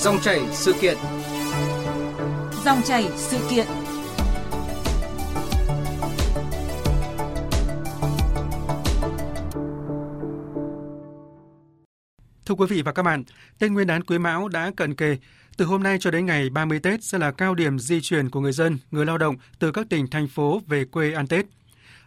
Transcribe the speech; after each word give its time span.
Dòng 0.00 0.20
chảy 0.20 0.40
sự 0.52 0.74
kiện. 0.80 0.96
Dòng 2.64 2.82
chảy 2.84 3.08
sự 3.16 3.38
kiện. 3.50 3.66
Thưa 12.46 12.54
quý 12.54 12.66
vị 12.68 12.82
và 12.82 12.92
các 12.92 13.02
bạn, 13.02 13.24
Tết 13.58 13.70
Nguyên 13.70 13.86
đán 13.86 14.04
Quý 14.04 14.18
Mão 14.18 14.48
đã 14.48 14.70
cận 14.76 14.94
kề. 14.94 15.16
Từ 15.56 15.64
hôm 15.64 15.82
nay 15.82 15.96
cho 16.00 16.10
đến 16.10 16.26
ngày 16.26 16.50
30 16.50 16.80
Tết 16.80 17.04
sẽ 17.04 17.18
là 17.18 17.30
cao 17.30 17.54
điểm 17.54 17.78
di 17.78 18.00
chuyển 18.00 18.30
của 18.30 18.40
người 18.40 18.52
dân, 18.52 18.78
người 18.90 19.06
lao 19.06 19.18
động 19.18 19.36
từ 19.58 19.72
các 19.72 19.86
tỉnh, 19.90 20.06
thành 20.10 20.28
phố 20.28 20.62
về 20.66 20.84
quê 20.84 21.12
ăn 21.12 21.26
Tết. 21.26 21.46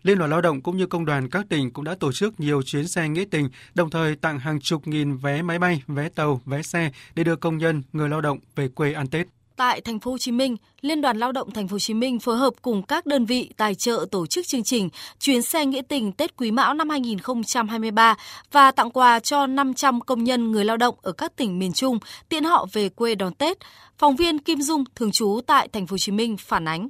Liên 0.04 0.18
đoàn 0.18 0.32
Lao 0.32 0.42
động 0.42 0.62
cũng 0.62 0.78
như 0.78 0.86
công 0.86 1.06
đoàn 1.06 1.30
các 1.30 1.46
tỉnh 1.50 1.72
cũng 1.72 1.86
đã 1.86 1.96
tổ 2.00 2.12
chức 2.12 2.40
nhiều 2.40 2.62
chuyến 2.62 2.88
xe 2.88 3.10
nghĩa 3.10 3.26
tình, 3.32 3.50
đồng 3.76 3.90
thời 3.90 4.16
tặng 4.16 4.40
hàng 4.40 4.62
chục 4.62 4.88
nghìn 4.88 5.18
vé 5.18 5.42
máy 5.42 5.60
bay, 5.60 5.84
vé 5.88 6.10
tàu, 6.10 6.42
vé 6.46 6.62
xe 6.62 6.92
để 7.16 7.24
đưa 7.24 7.36
công 7.36 7.58
nhân, 7.58 7.82
người 7.94 8.10
lao 8.10 8.22
động 8.22 8.40
về 8.56 8.68
quê 8.68 8.94
ăn 8.94 9.08
Tết. 9.08 9.28
Tại 9.56 9.82
thành 9.82 10.00
phố 10.00 10.12
Hồ 10.12 10.18
Chí 10.18 10.32
Minh, 10.32 10.58
Liên 10.82 11.02
đoàn 11.02 11.18
Lao 11.18 11.32
động 11.32 11.52
thành 11.52 11.68
phố 11.68 11.74
Hồ 11.74 11.80
Chí 11.80 11.94
Minh 11.94 12.20
phối 12.20 12.38
hợp 12.38 12.54
cùng 12.62 12.84
các 12.84 13.06
đơn 13.06 13.26
vị 13.26 13.50
tài 13.58 13.76
trợ 13.76 14.06
tổ 14.12 14.28
chức 14.28 14.48
chương 14.48 14.64
trình 14.64 14.90
chuyến 15.20 15.42
xe 15.42 15.66
nghĩa 15.66 15.82
tình 15.82 16.12
Tết 16.12 16.38
Quý 16.38 16.52
Mão 16.52 16.74
năm 16.74 16.90
2023 16.90 18.16
và 18.52 18.72
tặng 18.72 18.92
quà 18.92 19.20
cho 19.20 19.48
500 19.48 20.02
công 20.02 20.24
nhân 20.24 20.52
người 20.52 20.66
lao 20.66 20.78
động 20.78 20.96
ở 21.02 21.12
các 21.12 21.36
tỉnh 21.36 21.60
miền 21.60 21.74
Trung 21.74 22.00
tiện 22.30 22.44
họ 22.44 22.68
về 22.74 22.90
quê 22.90 23.16
đón 23.16 23.34
Tết. 23.34 23.58
Phóng 23.98 24.16
viên 24.16 24.40
Kim 24.40 24.62
Dung 24.62 24.84
thường 24.96 25.12
trú 25.12 25.40
tại 25.48 25.68
thành 25.68 25.88
phố 25.88 25.94
Hồ 25.94 25.98
Chí 25.98 26.12
Minh 26.12 26.38
phản 26.38 26.68
ánh. 26.68 26.88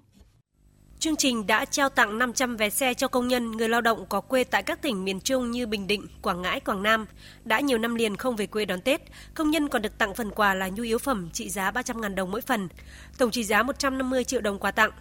Chương 1.02 1.16
trình 1.16 1.48
đã 1.48 1.66
trao 1.66 1.90
tặng 1.90 2.18
500 2.18 2.58
vé 2.58 2.70
xe 2.70 2.94
cho 2.94 3.08
công 3.08 3.28
nhân, 3.28 3.52
người 3.52 3.70
lao 3.70 3.82
động 3.82 4.06
có 4.10 4.22
quê 4.22 4.44
tại 4.44 4.64
các 4.64 4.82
tỉnh 4.82 5.06
miền 5.06 5.20
Trung 5.20 5.52
như 5.52 5.68
Bình 5.68 5.88
Định, 5.88 6.08
Quảng 6.22 6.42
Ngãi, 6.42 6.60
Quảng 6.60 6.84
Nam. 6.84 7.06
Đã 7.46 7.60
nhiều 7.60 7.78
năm 7.78 7.96
liền 7.96 8.16
không 8.16 8.36
về 8.36 8.48
quê 8.48 8.66
đón 8.66 8.82
Tết, 8.82 9.02
công 9.34 9.52
nhân 9.52 9.70
còn 9.70 9.82
được 9.82 9.98
tặng 9.98 10.16
phần 10.16 10.32
quà 10.32 10.54
là 10.54 10.70
nhu 10.70 10.84
yếu 10.84 10.98
phẩm 10.98 11.30
trị 11.34 11.50
giá 11.50 11.72
300.000 11.72 12.16
đồng 12.16 12.32
mỗi 12.32 12.42
phần, 12.42 12.68
tổng 13.18 13.32
trị 13.32 13.44
giá 13.44 13.64
150 13.64 14.24
triệu 14.24 14.42
đồng 14.42 14.60
quà 14.60 14.72
tặng. 14.72 14.92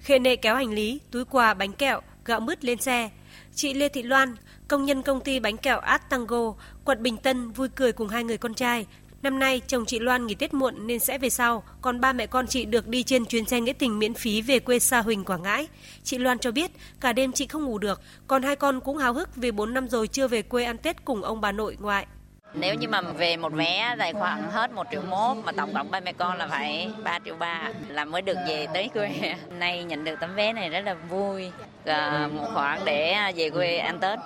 Khệ 0.00 0.18
nệ 0.18 0.36
kéo 0.36 0.54
hành 0.54 0.72
lý, 0.72 1.00
túi 1.10 1.24
quà, 1.24 1.54
bánh 1.54 1.72
kẹo, 1.72 2.00
gạo 2.24 2.40
mứt 2.40 2.64
lên 2.64 2.80
xe. 2.80 3.10
Chị 3.54 3.74
Lê 3.74 3.88
Thị 3.88 4.02
Loan, 4.02 4.36
công 4.68 4.84
nhân 4.84 5.02
công 5.02 5.20
ty 5.20 5.40
bánh 5.40 5.56
kẹo 5.56 5.78
Art 5.78 6.02
Tango, 6.10 6.54
quận 6.84 7.02
Bình 7.02 7.16
Tân 7.16 7.50
vui 7.50 7.68
cười 7.68 7.92
cùng 7.92 8.08
hai 8.08 8.24
người 8.24 8.38
con 8.38 8.54
trai, 8.54 8.86
Năm 9.22 9.38
nay, 9.38 9.60
chồng 9.66 9.84
chị 9.86 9.98
Loan 9.98 10.26
nghỉ 10.26 10.34
Tết 10.34 10.54
muộn 10.54 10.86
nên 10.86 10.98
sẽ 10.98 11.18
về 11.18 11.30
sau, 11.30 11.62
còn 11.82 12.00
ba 12.00 12.12
mẹ 12.12 12.26
con 12.26 12.46
chị 12.46 12.64
được 12.64 12.88
đi 12.88 13.02
trên 13.02 13.24
chuyến 13.24 13.44
xe 13.44 13.60
nghĩa 13.60 13.72
tình 13.72 13.98
miễn 13.98 14.14
phí 14.14 14.42
về 14.42 14.58
quê 14.58 14.78
Sa 14.78 15.00
Huỳnh, 15.00 15.24
Quảng 15.24 15.42
Ngãi. 15.42 15.68
Chị 16.04 16.18
Loan 16.18 16.38
cho 16.38 16.50
biết, 16.50 16.70
cả 17.00 17.12
đêm 17.12 17.32
chị 17.32 17.46
không 17.46 17.64
ngủ 17.64 17.78
được, 17.78 18.00
còn 18.26 18.42
hai 18.42 18.56
con 18.56 18.80
cũng 18.80 18.96
háo 18.96 19.12
hức 19.12 19.36
vì 19.36 19.50
4 19.50 19.74
năm 19.74 19.88
rồi 19.88 20.08
chưa 20.08 20.28
về 20.28 20.42
quê 20.42 20.64
ăn 20.64 20.78
Tết 20.78 21.04
cùng 21.04 21.22
ông 21.22 21.40
bà 21.40 21.52
nội 21.52 21.76
ngoại. 21.80 22.06
Nếu 22.54 22.74
như 22.74 22.88
mà 22.88 23.00
về 23.00 23.36
một 23.36 23.52
vé 23.52 23.94
tài 23.98 24.12
khoảng 24.12 24.50
hết 24.50 24.72
1 24.72 24.86
triệu 24.90 25.02
mốt 25.02 25.36
mà 25.44 25.52
tổng 25.52 25.74
cộng 25.74 25.90
ba 25.90 26.00
mẹ 26.00 26.12
con 26.12 26.38
là 26.38 26.46
phải 26.46 26.90
3 27.04 27.18
triệu 27.24 27.36
ba 27.36 27.72
là 27.88 28.04
mới 28.04 28.22
được 28.22 28.36
về 28.48 28.66
tới 28.74 28.90
quê. 28.94 29.10
Nay 29.58 29.84
nhận 29.84 30.04
được 30.04 30.14
tấm 30.20 30.34
vé 30.34 30.52
này 30.52 30.68
rất 30.68 30.80
là 30.80 30.94
vui, 30.94 31.50
à, 31.84 32.28
một 32.32 32.48
khoản 32.54 32.80
để 32.84 33.10
à, 33.10 33.32
về 33.36 33.50
quê 33.50 33.76
ăn 33.76 33.98
Tết. 34.00 34.18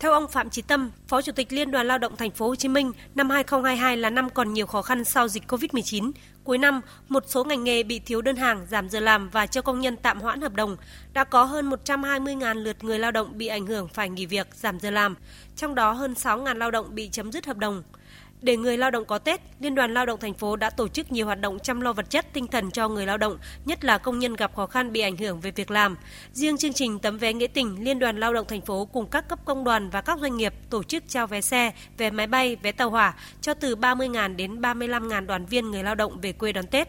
Theo 0.00 0.12
ông 0.12 0.28
Phạm 0.28 0.50
Chí 0.50 0.62
Tâm, 0.62 0.90
Phó 1.08 1.22
Chủ 1.22 1.32
tịch 1.32 1.52
Liên 1.52 1.70
đoàn 1.70 1.88
Lao 1.88 1.98
động 1.98 2.16
Thành 2.16 2.30
phố 2.30 2.48
Hồ 2.48 2.54
Chí 2.54 2.68
Minh, 2.68 2.92
năm 3.14 3.30
2022 3.30 3.96
là 3.96 4.10
năm 4.10 4.30
còn 4.30 4.52
nhiều 4.52 4.66
khó 4.66 4.82
khăn 4.82 5.04
sau 5.04 5.28
dịch 5.28 5.42
Covid-19. 5.48 6.12
Cuối 6.44 6.58
năm, 6.58 6.80
một 7.08 7.24
số 7.26 7.44
ngành 7.44 7.64
nghề 7.64 7.82
bị 7.82 7.98
thiếu 7.98 8.22
đơn 8.22 8.36
hàng, 8.36 8.66
giảm 8.70 8.88
giờ 8.88 9.00
làm 9.00 9.28
và 9.28 9.46
cho 9.46 9.62
công 9.62 9.80
nhân 9.80 9.96
tạm 9.96 10.20
hoãn 10.20 10.40
hợp 10.40 10.54
đồng. 10.54 10.76
Đã 11.12 11.24
có 11.24 11.44
hơn 11.44 11.70
120.000 11.70 12.54
lượt 12.54 12.84
người 12.84 12.98
lao 12.98 13.10
động 13.10 13.38
bị 13.38 13.46
ảnh 13.46 13.66
hưởng 13.66 13.88
phải 13.88 14.08
nghỉ 14.08 14.26
việc, 14.26 14.46
giảm 14.54 14.80
giờ 14.80 14.90
làm, 14.90 15.14
trong 15.56 15.74
đó 15.74 15.92
hơn 15.92 16.12
6.000 16.12 16.54
lao 16.54 16.70
động 16.70 16.94
bị 16.94 17.08
chấm 17.08 17.32
dứt 17.32 17.46
hợp 17.46 17.56
đồng. 17.56 17.82
Để 18.42 18.56
người 18.56 18.78
lao 18.78 18.90
động 18.90 19.04
có 19.04 19.18
Tết, 19.18 19.40
Liên 19.60 19.74
đoàn 19.74 19.94
Lao 19.94 20.06
động 20.06 20.20
thành 20.20 20.34
phố 20.34 20.56
đã 20.56 20.70
tổ 20.70 20.88
chức 20.88 21.12
nhiều 21.12 21.26
hoạt 21.26 21.40
động 21.40 21.58
chăm 21.58 21.80
lo 21.80 21.92
vật 21.92 22.10
chất 22.10 22.26
tinh 22.32 22.46
thần 22.46 22.70
cho 22.70 22.88
người 22.88 23.06
lao 23.06 23.18
động, 23.18 23.38
nhất 23.64 23.84
là 23.84 23.98
công 23.98 24.18
nhân 24.18 24.36
gặp 24.36 24.54
khó 24.56 24.66
khăn 24.66 24.92
bị 24.92 25.00
ảnh 25.00 25.16
hưởng 25.16 25.40
về 25.40 25.50
việc 25.50 25.70
làm. 25.70 25.96
Riêng 26.32 26.56
chương 26.56 26.72
trình 26.72 26.98
tấm 26.98 27.18
vé 27.18 27.32
nghĩa 27.32 27.46
tình, 27.46 27.84
Liên 27.84 27.98
đoàn 27.98 28.20
Lao 28.20 28.32
động 28.32 28.46
thành 28.48 28.60
phố 28.60 28.84
cùng 28.84 29.06
các 29.06 29.28
cấp 29.28 29.38
công 29.44 29.64
đoàn 29.64 29.90
và 29.90 30.00
các 30.00 30.18
doanh 30.20 30.36
nghiệp 30.36 30.54
tổ 30.70 30.82
chức 30.82 31.04
trao 31.08 31.26
vé 31.26 31.40
xe, 31.40 31.72
vé 31.98 32.10
máy 32.10 32.26
bay, 32.26 32.56
vé 32.56 32.72
tàu 32.72 32.90
hỏa 32.90 33.14
cho 33.40 33.54
từ 33.54 33.76
30.000 33.76 34.36
đến 34.36 34.60
35.000 34.60 35.26
đoàn 35.26 35.46
viên 35.46 35.70
người 35.70 35.82
lao 35.82 35.94
động 35.94 36.20
về 36.20 36.32
quê 36.32 36.52
đón 36.52 36.66
Tết. 36.66 36.88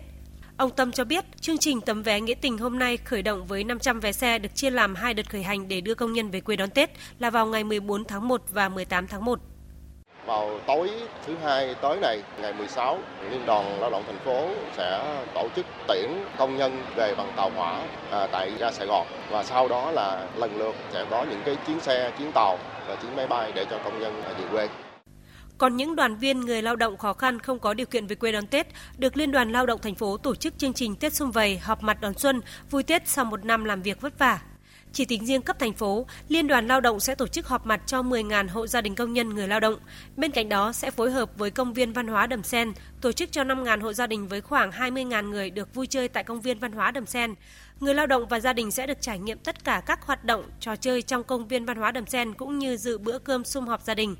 Ông 0.58 0.72
Tâm 0.72 0.92
cho 0.92 1.04
biết, 1.04 1.26
chương 1.42 1.58
trình 1.58 1.82
tấm 1.82 2.04
vé 2.04 2.22
nghĩa 2.22 2.34
tình 2.34 2.58
hôm 2.58 2.80
nay 2.80 2.98
khởi 2.98 3.22
động 3.22 3.48
với 3.48 3.64
500 3.64 4.00
vé 4.00 4.12
xe 4.12 4.40
được 4.40 4.56
chia 4.56 4.70
làm 4.70 4.96
hai 4.96 5.14
đợt 5.14 5.30
khởi 5.30 5.44
hành 5.44 5.68
để 5.68 5.82
đưa 5.82 5.96
công 5.96 6.14
nhân 6.14 6.32
về 6.32 6.42
quê 6.42 6.56
đón 6.56 6.70
Tết 6.70 6.92
là 7.20 7.30
vào 7.30 7.46
ngày 7.46 7.64
14 7.64 8.04
tháng 8.04 8.28
1 8.28 8.42
và 8.52 8.70
18 8.70 9.08
tháng 9.08 9.26
1. 9.26 9.40
Vào 10.26 10.60
tối 10.68 10.92
thứ 11.26 11.36
hai 11.44 11.76
tới 11.82 11.98
này, 12.02 12.24
ngày 12.42 12.54
16, 12.54 13.00
Liên 13.32 13.46
đoàn 13.46 13.80
Lao 13.80 13.90
động 13.90 14.04
thành 14.08 14.20
phố 14.26 14.48
sẽ 14.78 15.20
tổ 15.34 15.48
chức 15.56 15.66
tiễn 15.88 16.10
công 16.38 16.58
nhân 16.58 16.84
về 16.96 17.16
bằng 17.16 17.34
tàu 17.36 17.50
hỏa 17.50 17.84
à, 18.12 18.28
tại 18.32 18.52
ga 18.60 18.72
Sài 18.72 18.88
Gòn 18.88 19.08
và 19.32 19.44
sau 19.44 19.68
đó 19.68 19.92
là 19.92 20.28
lần 20.36 20.58
lượt 20.58 20.76
sẽ 20.94 21.06
có 21.10 21.26
những 21.30 21.42
cái 21.46 21.58
chuyến 21.68 21.80
xe, 21.80 22.12
chuyến 22.18 22.32
tàu 22.32 22.58
và 22.88 22.96
chuyến 22.96 23.16
máy 23.16 23.28
bay 23.28 23.52
để 23.56 23.66
cho 23.70 23.78
công 23.84 24.00
nhân 24.00 24.22
về 24.38 24.46
quê. 24.52 24.68
Còn 25.58 25.78
những 25.78 25.96
đoàn 25.96 26.16
viên 26.16 26.40
người 26.40 26.62
lao 26.62 26.76
động 26.76 26.98
khó 26.98 27.14
khăn 27.14 27.40
không 27.40 27.60
có 27.60 27.74
điều 27.74 27.86
kiện 27.86 28.08
về 28.08 28.16
quê 28.16 28.32
đón 28.32 28.48
Tết, 28.48 28.68
được 28.98 29.18
Liên 29.18 29.32
đoàn 29.32 29.52
Lao 29.52 29.66
động 29.66 29.80
thành 29.82 29.96
phố 29.96 30.18
tổ 30.18 30.36
chức 30.36 30.58
chương 30.58 30.74
trình 30.74 30.96
Tết 30.96 31.14
Xuân 31.14 31.32
Vầy 31.32 31.58
họp 31.58 31.84
mặt 31.84 32.02
đón 32.02 32.14
xuân, 32.14 32.42
vui 32.72 32.84
Tết 32.84 33.08
sau 33.08 33.26
một 33.26 33.46
năm 33.46 33.66
làm 33.66 33.82
việc 33.82 34.02
vất 34.02 34.20
vả. 34.20 34.40
Chỉ 34.94 35.06
tính 35.06 35.26
riêng 35.26 35.42
cấp 35.42 35.60
thành 35.60 35.74
phố, 35.74 36.06
Liên 36.28 36.48
đoàn 36.48 36.68
Lao 36.68 36.82
động 36.82 37.00
sẽ 37.00 37.16
tổ 37.16 37.28
chức 37.28 37.48
họp 37.48 37.66
mặt 37.66 37.82
cho 37.86 38.02
10.000 38.02 38.48
hộ 38.50 38.68
gia 38.68 38.82
đình 38.82 38.96
công 38.96 39.14
nhân 39.14 39.30
người 39.30 39.48
lao 39.48 39.60
động. 39.60 39.76
Bên 40.18 40.32
cạnh 40.32 40.50
đó 40.50 40.74
sẽ 40.74 40.92
phối 40.92 41.12
hợp 41.12 41.38
với 41.38 41.52
công 41.52 41.74
viên 41.74 41.94
văn 41.94 42.08
hóa 42.08 42.28
Đầm 42.28 42.44
Sen, 42.44 42.74
tổ 43.02 43.12
chức 43.12 43.32
cho 43.32 43.44
5.000 43.44 43.82
hộ 43.82 43.94
gia 43.94 44.08
đình 44.08 44.28
với 44.28 44.42
khoảng 44.42 44.72
20.000 44.72 45.30
người 45.30 45.50
được 45.50 45.74
vui 45.74 45.88
chơi 45.88 46.08
tại 46.08 46.24
công 46.24 46.42
viên 46.42 46.60
văn 46.60 46.72
hóa 46.72 46.92
Đầm 46.92 47.06
Sen. 47.06 47.36
Người 47.80 47.94
lao 47.94 48.08
động 48.08 48.28
và 48.28 48.40
gia 48.40 48.54
đình 48.54 48.72
sẽ 48.72 48.88
được 48.88 49.02
trải 49.02 49.20
nghiệm 49.20 49.38
tất 49.38 49.64
cả 49.64 49.82
các 49.86 50.06
hoạt 50.06 50.26
động, 50.26 50.44
trò 50.60 50.76
chơi 50.76 51.02
trong 51.02 51.24
công 51.24 51.48
viên 51.48 51.66
văn 51.66 51.78
hóa 51.78 51.92
Đầm 51.92 52.06
Sen 52.06 52.34
cũng 52.34 52.60
như 52.60 52.78
dự 52.78 52.98
bữa 52.98 53.20
cơm 53.20 53.44
sum 53.44 53.66
họp 53.66 53.84
gia 53.84 53.94
đình. 53.94 54.16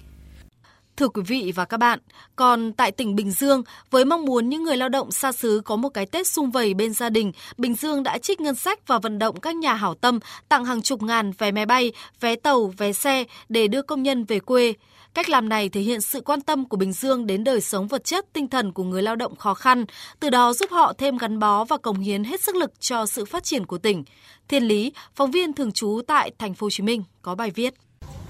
Thưa 1.02 1.08
quý 1.08 1.22
vị 1.28 1.52
và 1.56 1.66
các 1.66 1.78
bạn, 1.78 2.00
còn 2.36 2.74
tại 2.74 2.92
tỉnh 2.92 3.16
Bình 3.16 3.32
Dương, 3.32 3.64
với 3.92 4.06
mong 4.06 4.26
muốn 4.26 4.50
những 4.50 4.64
người 4.64 4.78
lao 4.78 4.90
động 4.90 5.12
xa 5.12 5.32
xứ 5.32 5.62
có 5.66 5.76
một 5.76 5.90
cái 5.90 6.06
Tết 6.06 6.28
sung 6.28 6.52
vầy 6.52 6.74
bên 6.74 6.94
gia 6.94 7.10
đình, 7.10 7.32
Bình 7.58 7.76
Dương 7.76 8.04
đã 8.04 8.18
trích 8.18 8.42
ngân 8.42 8.56
sách 8.56 8.88
và 8.88 9.00
vận 9.00 9.20
động 9.20 9.40
các 9.40 9.56
nhà 9.56 9.74
hảo 9.74 9.96
tâm 9.96 10.20
tặng 10.50 10.66
hàng 10.66 10.82
chục 10.82 11.04
ngàn 11.04 11.32
vé 11.38 11.52
máy 11.52 11.66
bay, 11.66 11.92
vé 12.20 12.36
tàu, 12.36 12.74
vé 12.78 12.94
xe 12.94 13.24
để 13.50 13.68
đưa 13.68 13.82
công 13.82 14.04
nhân 14.04 14.26
về 14.26 14.40
quê. 14.40 14.74
Cách 15.14 15.30
làm 15.30 15.50
này 15.50 15.70
thể 15.70 15.82
hiện 15.82 16.02
sự 16.02 16.22
quan 16.22 16.42
tâm 16.42 16.66
của 16.66 16.78
Bình 16.78 16.94
Dương 16.94 17.28
đến 17.28 17.44
đời 17.44 17.62
sống 17.62 17.88
vật 17.88 18.04
chất, 18.04 18.26
tinh 18.34 18.48
thần 18.48 18.72
của 18.72 18.84
người 18.84 19.02
lao 19.02 19.16
động 19.16 19.36
khó 19.36 19.54
khăn, 19.54 19.86
từ 20.20 20.30
đó 20.30 20.54
giúp 20.54 20.72
họ 20.72 20.94
thêm 20.98 21.18
gắn 21.18 21.40
bó 21.40 21.64
và 21.64 21.78
cống 21.78 22.00
hiến 22.00 22.24
hết 22.24 22.42
sức 22.42 22.56
lực 22.56 22.80
cho 22.80 23.06
sự 23.06 23.26
phát 23.26 23.44
triển 23.44 23.66
của 23.66 23.78
tỉnh. 23.78 24.04
Thiên 24.48 24.64
Lý, 24.64 24.94
phóng 25.16 25.32
viên 25.32 25.54
thường 25.54 25.72
trú 25.72 26.02
tại 26.08 26.32
thành 26.40 26.54
phố 26.54 26.66
Hồ 26.66 26.70
Chí 26.70 26.84
Minh 26.84 27.04
có 27.22 27.36
bài 27.36 27.52
viết. 27.52 27.74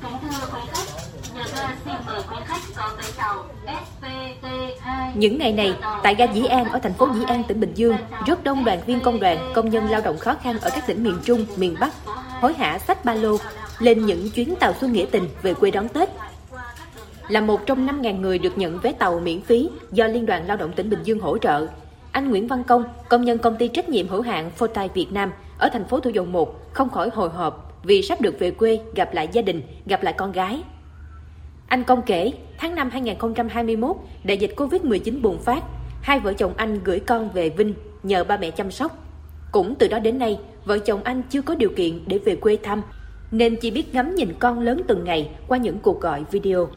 Kính 0.02 0.12
thưa 0.32 0.48
quý 0.54 0.60
khách, 0.74 0.88
những 5.16 5.38
ngày 5.38 5.54
này, 5.54 5.74
tại 6.04 6.16
ga 6.16 6.26
Dĩ 6.26 6.46
An 6.46 6.66
ở 6.66 6.80
thành 6.80 6.94
phố 6.94 7.08
Dĩ 7.14 7.24
An, 7.28 7.44
tỉnh 7.48 7.60
Bình 7.60 7.72
Dương, 7.76 7.96
rất 8.28 8.44
đông 8.44 8.66
đoàn 8.66 8.80
viên 8.86 9.00
công 9.00 9.20
đoàn, 9.20 9.52
công 9.54 9.70
nhân 9.70 9.90
lao 9.90 10.02
động 10.02 10.18
khó 10.18 10.36
khăn 10.44 10.60
ở 10.62 10.70
các 10.70 10.88
tỉnh 10.88 11.04
miền 11.04 11.18
Trung, 11.24 11.46
miền 11.58 11.76
Bắc, 11.80 11.92
hối 12.42 12.54
hả 12.54 12.80
sách 12.80 13.06
ba 13.06 13.14
lô, 13.14 13.38
lên 13.80 14.06
những 14.06 14.30
chuyến 14.30 14.56
tàu 14.56 14.74
xuân 14.74 14.94
nghĩa 14.94 15.06
tình 15.12 15.28
về 15.42 15.54
quê 15.54 15.72
đón 15.72 15.88
Tết. 15.88 16.10
Là 17.28 17.42
một 17.42 17.66
trong 17.66 17.88
5.000 17.88 18.20
người 18.20 18.40
được 18.40 18.58
nhận 18.58 18.80
vé 18.80 18.92
tàu 18.92 19.20
miễn 19.20 19.42
phí 19.42 19.70
do 19.92 20.08
Liên 20.08 20.26
đoàn 20.26 20.48
Lao 20.48 20.58
động 20.58 20.72
tỉnh 20.74 20.90
Bình 20.90 21.00
Dương 21.04 21.20
hỗ 21.20 21.38
trợ, 21.38 21.68
anh 22.12 22.30
Nguyễn 22.30 22.48
Văn 22.48 22.64
Công, 22.64 22.84
công 23.10 23.26
nhân 23.26 23.38
công 23.38 23.56
ty 23.56 23.68
trách 23.68 23.90
nhiệm 23.90 24.08
hữu 24.08 24.22
hạn 24.22 24.52
Photai 24.52 24.90
Việt 24.94 25.08
Nam 25.12 25.32
ở 25.58 25.70
thành 25.74 25.86
phố 25.86 26.00
Thủ 26.00 26.10
Dầu 26.10 26.26
Một, 26.26 26.74
không 26.74 26.90
khỏi 26.90 27.10
hồi 27.14 27.30
hộp 27.30 27.80
vì 27.84 28.02
sắp 28.02 28.22
được 28.22 28.36
về 28.40 28.52
quê 28.52 28.80
gặp 28.96 29.14
lại 29.14 29.30
gia 29.32 29.42
đình, 29.42 29.62
gặp 29.86 30.04
lại 30.04 30.14
con 30.18 30.32
gái. 30.32 30.64
Anh 31.72 31.84
Công 31.84 32.02
kể, 32.02 32.32
tháng 32.58 32.76
5 32.76 32.90
2021, 32.90 33.96
đại 34.24 34.38
dịch 34.38 34.54
Covid-19 34.58 35.22
bùng 35.22 35.40
phát, 35.40 35.64
hai 36.02 36.20
vợ 36.20 36.34
chồng 36.34 36.54
anh 36.58 36.84
gửi 36.84 37.00
con 37.00 37.30
về 37.30 37.50
Vinh 37.50 37.74
nhờ 38.04 38.24
ba 38.24 38.38
mẹ 38.38 38.52
chăm 38.52 38.72
sóc. 38.72 38.92
Cũng 39.52 39.76
từ 39.80 39.88
đó 39.88 40.00
đến 40.00 40.18
nay, 40.18 40.40
vợ 40.66 40.80
chồng 40.80 41.04
anh 41.04 41.22
chưa 41.30 41.42
có 41.42 41.56
điều 41.56 41.70
kiện 41.76 42.00
để 42.08 42.18
về 42.18 42.36
quê 42.36 42.58
thăm, 42.64 42.82
nên 43.32 43.56
chỉ 43.62 43.72
biết 43.72 43.94
ngắm 43.94 44.16
nhìn 44.16 44.34
con 44.40 44.60
lớn 44.60 44.82
từng 44.88 45.04
ngày 45.04 45.30
qua 45.48 45.58
những 45.58 45.80
cuộc 45.80 46.02
gọi 46.02 46.24
video. 46.32 46.68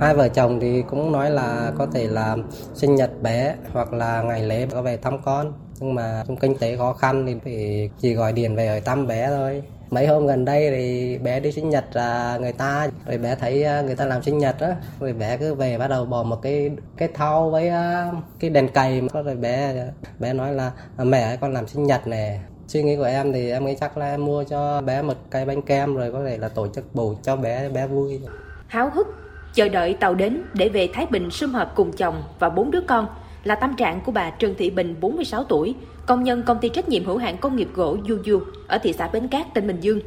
Hai 0.00 0.14
vợ 0.14 0.28
chồng 0.28 0.60
thì 0.60 0.82
cũng 0.90 1.12
nói 1.12 1.30
là 1.30 1.72
có 1.78 1.86
thể 1.86 2.06
là 2.06 2.36
sinh 2.74 2.94
nhật 2.94 3.22
bé 3.22 3.54
hoặc 3.72 3.92
là 3.92 4.22
ngày 4.22 4.42
lễ 4.42 4.66
có 4.70 4.82
về 4.82 4.96
thăm 4.96 5.22
con. 5.22 5.52
Nhưng 5.80 5.94
mà 5.94 6.24
trong 6.28 6.36
kinh 6.36 6.58
tế 6.58 6.76
khó 6.76 6.92
khăn 6.92 7.40
thì 7.44 7.88
chỉ 7.98 8.14
gọi 8.14 8.32
điện 8.32 8.56
về 8.56 8.66
ở 8.66 8.80
thăm 8.80 9.06
bé 9.06 9.28
thôi 9.28 9.62
mấy 9.92 10.06
hôm 10.06 10.26
gần 10.26 10.44
đây 10.44 10.70
thì 10.70 11.18
bé 11.18 11.40
đi 11.40 11.52
sinh 11.52 11.68
nhật 11.68 11.84
là 11.92 12.38
người 12.40 12.52
ta 12.52 12.88
rồi 13.06 13.18
bé 13.18 13.34
thấy 13.34 13.64
à, 13.64 13.80
người 13.80 13.96
ta 13.96 14.04
làm 14.04 14.22
sinh 14.22 14.38
nhật 14.38 14.60
á 14.60 14.76
rồi 15.00 15.12
bé 15.12 15.36
cứ 15.36 15.54
về 15.54 15.78
bắt 15.78 15.88
đầu 15.88 16.04
bỏ 16.04 16.22
một 16.22 16.42
cái 16.42 16.70
cái 16.96 17.08
thau 17.14 17.50
với 17.50 17.68
à, 17.68 18.12
cái 18.40 18.50
đèn 18.50 18.68
cày 18.68 19.02
rồi 19.12 19.36
bé 19.36 19.74
bé 20.18 20.32
nói 20.32 20.52
là 20.52 20.72
à, 20.96 21.04
mẹ 21.04 21.36
con 21.36 21.52
làm 21.52 21.66
sinh 21.66 21.84
nhật 21.84 22.06
nè. 22.06 22.38
Suy 22.66 22.82
nghĩ 22.82 22.96
của 22.96 23.04
em 23.04 23.32
thì 23.32 23.50
em 23.50 23.64
nghĩ 23.64 23.74
chắc 23.80 23.98
là 23.98 24.10
em 24.10 24.24
mua 24.24 24.44
cho 24.44 24.80
bé 24.80 25.02
một 25.02 25.14
cây 25.30 25.44
bánh 25.44 25.62
kem 25.62 25.94
rồi 25.96 26.12
có 26.12 26.24
thể 26.24 26.38
là 26.38 26.48
tổ 26.48 26.68
chức 26.68 26.94
bù 26.94 27.14
cho 27.22 27.36
bé 27.36 27.68
bé 27.68 27.86
vui. 27.86 28.20
Háo 28.66 28.90
hức 28.94 29.06
chờ 29.54 29.68
đợi 29.68 29.94
tàu 29.94 30.14
đến 30.14 30.42
để 30.54 30.68
về 30.68 30.88
Thái 30.94 31.06
Bình 31.10 31.30
sum 31.30 31.52
họp 31.52 31.72
cùng 31.74 31.92
chồng 31.92 32.22
và 32.38 32.48
bốn 32.48 32.70
đứa 32.70 32.80
con 32.80 33.06
là 33.44 33.54
tâm 33.54 33.76
trạng 33.76 34.00
của 34.00 34.12
bà 34.12 34.30
Trần 34.30 34.54
Thị 34.58 34.70
Bình, 34.70 34.94
46 35.00 35.44
tuổi, 35.44 35.74
công 36.06 36.24
nhân 36.24 36.42
công 36.46 36.58
ty 36.58 36.68
trách 36.68 36.88
nhiệm 36.88 37.04
hữu 37.04 37.18
hạn 37.18 37.36
công 37.38 37.56
nghiệp 37.56 37.68
gỗ 37.74 37.96
Du 38.08 38.18
Du 38.26 38.40
ở 38.68 38.78
thị 38.78 38.92
xã 38.92 39.08
Bến 39.08 39.28
Cát, 39.28 39.54
tỉnh 39.54 39.66
Bình 39.66 39.80
Dương. 39.80 40.00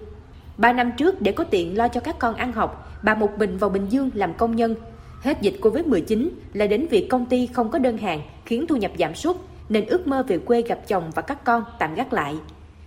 Ba 0.58 0.74
năm 0.74 0.92
trước 0.98 1.22
để 1.22 1.32
có 1.32 1.44
tiền 1.44 1.78
lo 1.78 1.88
cho 1.88 2.00
các 2.00 2.20
con 2.20 2.36
ăn 2.36 2.52
học, 2.52 3.00
bà 3.04 3.16
một 3.16 3.30
mình 3.38 3.58
vào 3.58 3.70
Bình 3.70 3.88
Dương 3.90 4.10
làm 4.14 4.34
công 4.34 4.56
nhân. 4.56 4.76
Hết 5.22 5.42
dịch 5.42 5.56
Covid-19 5.62 6.30
là 6.54 6.68
đến 6.68 6.88
việc 6.88 7.10
công 7.10 7.26
ty 7.26 7.48
không 7.48 7.72
có 7.72 7.80
đơn 7.80 7.98
hàng 7.98 8.22
khiến 8.46 8.66
thu 8.68 8.76
nhập 8.76 8.92
giảm 9.00 9.16
sút 9.16 9.38
nên 9.70 9.86
ước 9.86 10.08
mơ 10.08 10.24
về 10.28 10.38
quê 10.38 10.62
gặp 10.62 10.80
chồng 10.88 11.12
và 11.16 11.22
các 11.22 11.44
con 11.44 11.64
tạm 11.80 11.96
gác 11.96 12.14
lại. 12.14 12.36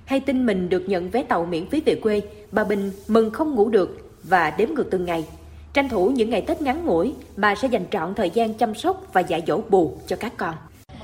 Hay 0.04 0.20
tin 0.20 0.46
mình 0.46 0.68
được 0.68 0.88
nhận 0.88 1.10
vé 1.10 1.22
tàu 1.22 1.46
miễn 1.46 1.66
phí 1.66 1.80
về 1.80 1.94
quê, 1.94 2.20
bà 2.52 2.64
Bình 2.64 2.90
mừng 3.08 3.30
không 3.30 3.54
ngủ 3.54 3.68
được 3.68 4.10
và 4.22 4.50
đếm 4.50 4.68
ngược 4.68 4.90
từng 4.90 5.04
ngày. 5.04 5.24
Tranh 5.75 5.88
thủ 5.88 6.11
những 6.15 6.31
ngày 6.31 6.41
Tết 6.41 6.62
ngắn 6.62 6.85
ngủi, 6.85 7.15
bà 7.37 7.55
sẽ 7.55 7.69
dành 7.69 7.85
trọn 7.91 8.15
thời 8.15 8.31
gian 8.31 8.55
chăm 8.55 8.75
sóc 8.75 9.03
và 9.12 9.20
dạy 9.20 9.43
dỗ 9.47 9.61
bù 9.69 9.97
cho 10.06 10.17
các 10.17 10.32
con. 10.37 10.55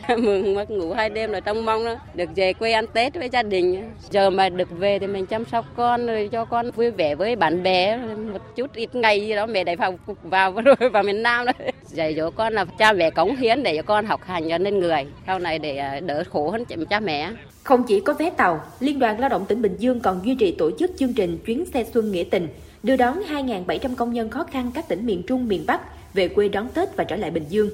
mừng 0.19 0.55
mất 0.55 0.71
ngủ 0.71 0.93
hai 0.93 1.11
đêm 1.11 1.33
là 1.33 1.41
trong 1.41 1.65
mong 1.65 1.85
đó 1.85 1.95
được 2.15 2.31
về 2.37 2.53
quê 2.53 2.73
ăn 2.73 2.87
Tết 2.87 3.15
với 3.15 3.29
gia 3.29 3.43
đình. 3.43 3.91
Giờ 4.11 4.31
mà 4.31 4.49
được 4.49 4.69
về 4.71 4.99
thì 4.99 5.07
mình 5.07 5.27
chăm 5.27 5.45
sóc 5.45 5.65
con 5.77 6.07
rồi 6.07 6.29
cho 6.33 6.45
con 6.45 6.71
vui 6.71 6.91
vẻ 6.91 7.15
với 7.15 7.37
bạn 7.37 7.63
bè 7.63 7.97
một 8.33 8.57
chút 8.57 8.75
ít 8.75 8.95
ngày 8.95 9.21
gì 9.21 9.35
đó 9.35 9.47
mẹ 9.47 9.65
đại 9.65 9.77
vào 9.77 9.99
vào 10.23 10.53
rồi 10.65 10.91
vào 10.93 11.03
miền 11.03 11.23
Nam 11.23 11.47
đấy. 11.47 11.73
Dạy 11.87 12.15
dỗ 12.15 12.31
con 12.31 12.53
là 12.53 12.65
cha 12.79 12.93
mẹ 12.93 13.11
cống 13.11 13.37
hiến 13.37 13.63
để 13.63 13.77
cho 13.77 13.83
con 13.83 14.07
học 14.07 14.21
hành 14.25 14.49
cho 14.49 14.59
nên 14.59 14.79
người 14.79 15.07
sau 15.27 15.39
này 15.39 15.59
để 15.59 15.77
à, 15.77 16.01
đỡ 16.01 16.25
khổ 16.31 16.51
hơn 16.51 16.65
cha 16.91 17.01
mẹ. 17.01 17.31
Không 17.63 17.83
chỉ 17.83 18.01
có 18.01 18.13
vé 18.13 18.31
tàu, 18.31 18.61
Liên 18.81 18.99
đoàn 18.99 19.21
Lao 19.21 19.29
động 19.29 19.45
tỉnh 19.47 19.63
Bình 19.63 19.77
Dương 19.79 20.01
còn 20.01 20.21
duy 20.25 20.35
trì 20.35 20.55
tổ 20.59 20.71
chức 20.79 20.91
chương 20.99 21.13
trình 21.13 21.39
chuyến 21.47 21.65
xe 21.67 21.85
xuân 21.85 22.13
nghĩa 22.13 22.25
tình 22.25 22.49
đưa 22.85 22.97
đón 22.97 23.23
2.700 23.23 23.95
công 23.97 24.13
nhân 24.13 24.31
khó 24.31 24.45
khăn 24.45 24.71
các 24.75 24.89
tỉnh 24.89 25.07
miền 25.07 25.23
Trung, 25.27 25.49
miền 25.49 25.65
Bắc 25.67 25.81
về 26.15 26.29
quê 26.29 26.49
đón 26.49 26.69
Tết 26.69 26.97
và 26.97 27.05
trở 27.05 27.17
lại 27.17 27.31
Bình 27.31 27.45
Dương. 27.49 27.71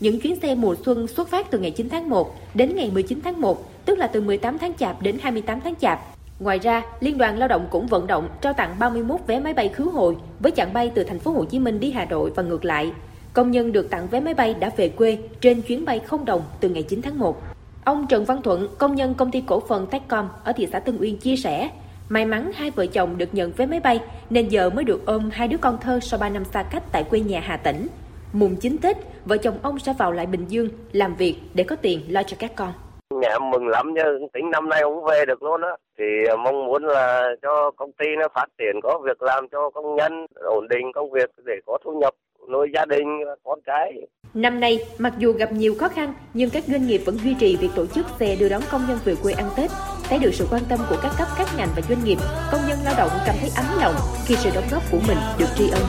Những 0.00 0.20
chuyến 0.20 0.40
xe 0.40 0.54
mùa 0.54 0.74
xuân 0.84 1.06
xuất 1.06 1.28
phát 1.28 1.50
từ 1.50 1.58
ngày 1.58 1.70
9 1.70 1.88
tháng 1.88 2.08
1 2.08 2.34
đến 2.54 2.76
ngày 2.76 2.90
19 2.94 3.20
tháng 3.24 3.40
1, 3.40 3.84
tức 3.84 3.98
là 3.98 4.06
từ 4.06 4.20
18 4.20 4.58
tháng 4.58 4.74
Chạp 4.74 5.02
đến 5.02 5.18
28 5.22 5.60
tháng 5.60 5.74
Chạp. 5.80 6.00
Ngoài 6.40 6.58
ra, 6.58 6.82
Liên 7.00 7.18
đoàn 7.18 7.38
Lao 7.38 7.48
động 7.48 7.68
cũng 7.70 7.86
vận 7.86 8.06
động 8.06 8.28
trao 8.40 8.52
tặng 8.52 8.76
31 8.78 9.20
vé 9.26 9.40
máy 9.40 9.54
bay 9.54 9.68
khứ 9.68 9.84
hồi 9.84 10.16
với 10.40 10.52
chặng 10.52 10.72
bay 10.72 10.90
từ 10.94 11.04
thành 11.04 11.18
phố 11.18 11.30
Hồ 11.30 11.44
Chí 11.44 11.58
Minh 11.58 11.80
đi 11.80 11.90
Hà 11.90 12.04
Nội 12.04 12.32
và 12.36 12.42
ngược 12.42 12.64
lại. 12.64 12.92
Công 13.32 13.50
nhân 13.50 13.72
được 13.72 13.90
tặng 13.90 14.08
vé 14.08 14.20
máy 14.20 14.34
bay 14.34 14.54
đã 14.54 14.70
về 14.76 14.88
quê 14.88 15.18
trên 15.40 15.62
chuyến 15.62 15.84
bay 15.84 15.98
không 15.98 16.24
đồng 16.24 16.42
từ 16.60 16.68
ngày 16.68 16.82
9 16.82 17.02
tháng 17.02 17.18
1. 17.18 17.42
Ông 17.84 18.06
Trần 18.06 18.24
Văn 18.24 18.42
Thuận, 18.42 18.68
công 18.78 18.94
nhân 18.94 19.14
công 19.14 19.30
ty 19.30 19.42
cổ 19.46 19.62
phần 19.68 19.86
Techcom 19.86 20.28
ở 20.44 20.52
thị 20.52 20.68
xã 20.72 20.78
Tân 20.80 20.98
Uyên 21.00 21.16
chia 21.16 21.36
sẻ, 21.36 21.70
may 22.10 22.26
mắn 22.26 22.50
hai 22.54 22.70
vợ 22.70 22.86
chồng 22.86 23.18
được 23.18 23.28
nhận 23.32 23.52
vé 23.56 23.66
máy 23.66 23.80
bay 23.80 24.00
nên 24.30 24.48
giờ 24.48 24.70
mới 24.70 24.84
được 24.84 25.06
ôm 25.06 25.30
hai 25.32 25.48
đứa 25.48 25.56
con 25.60 25.78
thơ 25.80 25.98
sau 26.02 26.20
3 26.20 26.28
năm 26.28 26.44
xa 26.44 26.64
cách 26.72 26.82
tại 26.92 27.04
quê 27.10 27.20
nhà 27.20 27.40
Hà 27.40 27.56
Tĩnh. 27.56 27.86
Mùng 28.32 28.56
9 28.56 28.76
Tết, 28.82 28.96
vợ 29.24 29.36
chồng 29.36 29.58
ông 29.62 29.78
sẽ 29.78 29.94
vào 29.98 30.12
lại 30.12 30.26
Bình 30.26 30.44
Dương 30.48 30.68
làm 30.92 31.14
việc 31.14 31.36
để 31.54 31.64
có 31.64 31.76
tiền 31.76 32.00
lo 32.08 32.22
cho 32.22 32.36
các 32.40 32.52
con. 32.56 32.72
Nhà 33.10 33.38
mừng 33.38 33.68
lắm 33.68 33.94
nha, 33.94 34.04
tính 34.32 34.50
năm 34.50 34.68
nay 34.68 34.80
cũng 34.84 35.04
về 35.04 35.24
được 35.26 35.42
luôn 35.42 35.62
á. 35.62 35.70
Thì 35.98 36.04
à, 36.28 36.36
mong 36.36 36.66
muốn 36.66 36.84
là 36.84 37.28
cho 37.42 37.70
công 37.76 37.92
ty 37.92 38.06
nó 38.18 38.28
phát 38.34 38.46
triển, 38.58 38.80
có 38.82 39.00
việc 39.04 39.22
làm 39.22 39.48
cho 39.48 39.70
công 39.70 39.96
nhân, 39.96 40.26
ổn 40.34 40.68
định 40.68 40.92
công 40.94 41.10
việc 41.10 41.30
để 41.44 41.54
có 41.66 41.78
thu 41.84 42.00
nhập 42.00 42.14
nuôi 42.52 42.68
gia 42.74 42.84
đình, 42.84 43.20
con 43.44 43.60
cái. 43.64 44.06
Năm 44.34 44.60
nay, 44.60 44.78
mặc 44.98 45.14
dù 45.18 45.32
gặp 45.32 45.52
nhiều 45.52 45.74
khó 45.80 45.88
khăn, 45.88 46.14
nhưng 46.34 46.50
các 46.50 46.64
doanh 46.68 46.86
nghiệp 46.86 47.02
vẫn 47.06 47.18
duy 47.24 47.34
trì 47.34 47.56
việc 47.56 47.68
tổ 47.74 47.86
chức 47.86 48.06
xe 48.20 48.36
đưa 48.36 48.48
đón 48.48 48.62
công 48.70 48.86
nhân 48.88 48.98
về 49.04 49.14
quê 49.14 49.32
ăn 49.32 49.50
Tết. 49.56 49.70
Thấy 50.08 50.18
được 50.18 50.30
sự 50.34 50.46
quan 50.50 50.62
tâm 50.68 50.78
của 50.90 50.96
các 51.02 51.12
cấp 51.18 51.28
các 51.38 51.48
ngành 51.56 51.68
và 51.76 51.82
doanh 51.88 52.04
nghiệp, 52.04 52.18
công 52.52 52.60
nhân 52.68 52.78
lao 52.84 52.94
động 52.98 53.10
cảm 53.26 53.36
thấy 53.40 53.50
ấm 53.56 53.66
lòng 53.80 53.94
khi 54.26 54.36
sự 54.36 54.50
đóng 54.54 54.68
góp 54.70 54.82
của 54.90 54.98
mình 55.08 55.18
được 55.38 55.46
tri 55.58 55.70
ân. 55.70 55.82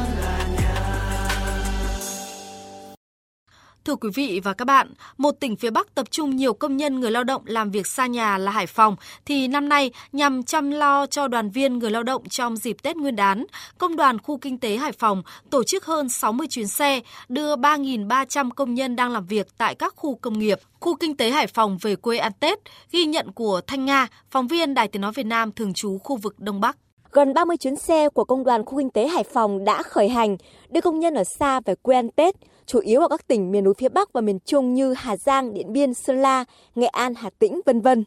Thưa 3.86 3.96
quý 3.96 4.10
vị 4.16 4.42
và 4.44 4.54
các 4.54 4.66
bạn, 4.66 4.94
một 5.18 5.32
tỉnh 5.40 5.56
phía 5.56 5.70
Bắc 5.70 5.96
tập 5.96 6.12
trung 6.12 6.36
nhiều 6.36 6.54
công 6.54 6.78
nhân 6.78 7.00
người 7.00 7.12
lao 7.12 7.24
động 7.24 7.42
làm 7.46 7.72
việc 7.72 7.88
xa 7.88 8.08
nhà 8.08 8.38
là 8.38 8.52
Hải 8.52 8.68
Phòng, 8.68 8.96
thì 9.26 9.48
năm 9.48 9.70
nay 9.70 9.92
nhằm 10.12 10.44
chăm 10.44 10.72
lo 10.72 11.06
cho 11.06 11.28
đoàn 11.28 11.50
viên 11.50 11.80
người 11.80 11.92
lao 11.92 12.04
động 12.04 12.30
trong 12.30 12.58
dịp 12.58 12.78
Tết 12.84 12.96
Nguyên 12.98 13.16
đán, 13.16 13.46
Công 13.78 13.96
đoàn 13.96 14.20
Khu 14.20 14.38
Kinh 14.38 14.58
tế 14.58 14.76
Hải 14.76 14.92
Phòng 14.92 15.24
tổ 15.50 15.64
chức 15.64 15.86
hơn 15.86 16.10
60 16.10 16.48
chuyến 16.50 16.68
xe 16.68 17.00
đưa 17.30 17.56
3.300 17.56 18.50
công 18.56 18.74
nhân 18.74 18.96
đang 18.96 19.12
làm 19.12 19.26
việc 19.26 19.48
tại 19.58 19.76
các 19.76 19.94
khu 19.96 20.16
công 20.16 20.40
nghiệp, 20.40 20.60
khu 20.80 20.96
kinh 20.96 21.18
tế 21.18 21.30
Hải 21.30 21.48
Phòng 21.48 21.78
về 21.82 21.96
quê 21.96 22.18
ăn 22.18 22.32
Tết, 22.40 22.60
ghi 22.92 23.06
nhận 23.06 23.32
của 23.32 23.62
Thanh 23.68 23.86
Nga, 23.86 24.08
phóng 24.32 24.48
viên 24.48 24.74
Đài 24.74 24.88
Tiếng 24.88 25.02
Nói 25.02 25.12
Việt 25.12 25.26
Nam 25.26 25.52
thường 25.52 25.74
trú 25.74 25.98
khu 25.98 26.18
vực 26.18 26.40
Đông 26.40 26.62
Bắc. 26.62 26.78
Gần 27.12 27.34
30 27.34 27.58
chuyến 27.58 27.76
xe 27.76 28.10
của 28.10 28.24
Công 28.24 28.44
đoàn 28.44 28.66
Khu 28.66 28.78
Kinh 28.78 28.90
tế 28.90 29.08
Hải 29.08 29.24
Phòng 29.24 29.66
đã 29.66 29.84
khởi 29.84 30.10
hành 30.10 30.38
đưa 30.70 30.82
công 30.82 31.00
nhân 31.00 31.14
ở 31.14 31.24
xa 31.24 31.60
về 31.66 31.76
quê 31.82 31.96
ăn 31.96 32.10
Tết– 32.16 32.36
chủ 32.72 32.80
yếu 32.80 33.02
ở 33.02 33.08
các 33.08 33.28
tỉnh 33.28 33.52
miền 33.52 33.64
núi 33.64 33.74
phía 33.78 33.90
Bắc 33.90 34.14
và 34.14 34.22
miền 34.22 34.40
Trung 34.46 34.74
như 34.74 34.94
Hà 34.94 35.18
Giang, 35.18 35.54
Điện 35.54 35.74
Biên, 35.74 35.94
Sơn 35.94 36.22
La, 36.22 36.46
Nghệ 36.76 36.88
An, 36.88 37.14
Hà 37.16 37.30
Tĩnh, 37.30 37.62
vân 37.66 37.82
vân. 37.82 38.04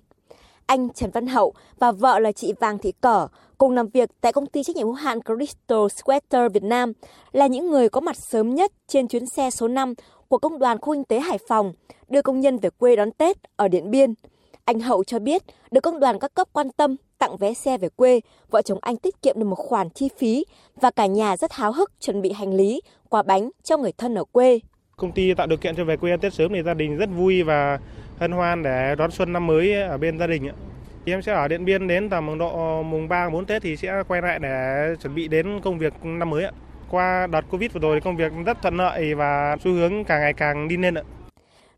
Anh 0.66 0.88
Trần 0.90 1.10
Văn 1.10 1.26
Hậu 1.26 1.54
và 1.78 1.92
vợ 1.92 2.18
là 2.18 2.32
chị 2.32 2.52
Vàng 2.60 2.78
Thị 2.78 2.92
Cở 3.00 3.28
cùng 3.58 3.70
làm 3.70 3.88
việc 3.88 4.10
tại 4.20 4.32
công 4.32 4.46
ty 4.46 4.62
trách 4.62 4.76
nhiệm 4.76 4.86
hữu 4.86 4.94
hạn 4.94 5.18
Crystal 5.22 5.78
Sweater 5.78 6.48
Việt 6.48 6.62
Nam 6.62 6.92
là 7.32 7.46
những 7.46 7.70
người 7.70 7.88
có 7.88 8.00
mặt 8.00 8.16
sớm 8.30 8.54
nhất 8.54 8.72
trên 8.88 9.08
chuyến 9.08 9.26
xe 9.26 9.50
số 9.50 9.68
5 9.68 9.94
của 10.28 10.38
công 10.38 10.58
đoàn 10.58 10.78
khu 10.80 10.94
kinh 10.94 11.04
tế 11.04 11.20
Hải 11.20 11.38
Phòng 11.48 11.72
đưa 12.08 12.22
công 12.22 12.40
nhân 12.40 12.58
về 12.58 12.70
quê 12.70 12.96
đón 12.96 13.10
Tết 13.10 13.36
ở 13.56 13.68
Điện 13.68 13.90
Biên. 13.90 14.14
Anh 14.64 14.80
Hậu 14.80 15.04
cho 15.04 15.18
biết 15.18 15.42
được 15.70 15.80
công 15.80 16.00
đoàn 16.00 16.18
các 16.18 16.34
cấp 16.34 16.48
quan 16.52 16.70
tâm 16.70 16.96
tặng 17.18 17.36
vé 17.36 17.54
xe 17.54 17.78
về 17.78 17.88
quê, 17.88 18.20
vợ 18.50 18.62
chồng 18.62 18.78
anh 18.82 18.96
tiết 18.96 19.22
kiệm 19.22 19.38
được 19.38 19.46
một 19.46 19.58
khoản 19.58 19.90
chi 19.90 20.08
phí 20.18 20.44
và 20.80 20.90
cả 20.90 21.06
nhà 21.06 21.36
rất 21.36 21.52
háo 21.52 21.72
hức 21.72 22.00
chuẩn 22.00 22.22
bị 22.22 22.32
hành 22.32 22.54
lý, 22.54 22.80
quà 23.14 23.22
bánh 23.22 23.50
cho 23.62 23.76
người 23.76 23.92
thân 23.98 24.14
ở 24.14 24.24
quê. 24.24 24.60
Công 24.96 25.12
ty 25.12 25.34
tạo 25.34 25.46
điều 25.46 25.58
kiện 25.58 25.76
cho 25.76 25.84
về 25.84 25.96
quê 25.96 26.10
ăn 26.10 26.20
Tết 26.20 26.34
sớm 26.34 26.52
thì 26.52 26.62
gia 26.62 26.74
đình 26.74 26.96
rất 26.96 27.08
vui 27.16 27.42
và 27.42 27.78
hân 28.18 28.32
hoan 28.32 28.62
để 28.62 28.94
đón 28.98 29.10
xuân 29.10 29.32
năm 29.32 29.46
mới 29.46 29.82
ở 29.82 29.98
bên 29.98 30.18
gia 30.18 30.26
đình. 30.26 30.48
Thì 31.06 31.12
em 31.12 31.22
sẽ 31.22 31.32
ở 31.32 31.48
Điện 31.48 31.64
Biên 31.64 31.88
đến 31.88 32.10
tầm 32.10 32.38
độ 32.38 32.82
mùng 32.82 33.08
3 33.08 33.30
4 33.30 33.46
Tết 33.46 33.62
thì 33.62 33.76
sẽ 33.76 34.02
quay 34.08 34.22
lại 34.22 34.38
để 34.38 34.86
chuẩn 35.02 35.14
bị 35.14 35.28
đến 35.28 35.60
công 35.60 35.78
việc 35.78 35.92
năm 36.02 36.30
mới 36.30 36.44
ạ. 36.44 36.50
Qua 36.90 37.26
đợt 37.26 37.40
Covid 37.50 37.72
vừa 37.72 37.80
rồi 37.80 38.00
thì 38.00 38.04
công 38.04 38.16
việc 38.16 38.32
rất 38.46 38.62
thuận 38.62 38.76
lợi 38.76 39.14
và 39.14 39.56
xu 39.64 39.70
hướng 39.70 40.04
càng 40.04 40.20
ngày 40.20 40.32
càng 40.32 40.68
đi 40.68 40.76
lên 40.76 40.94
ạ. 40.94 41.02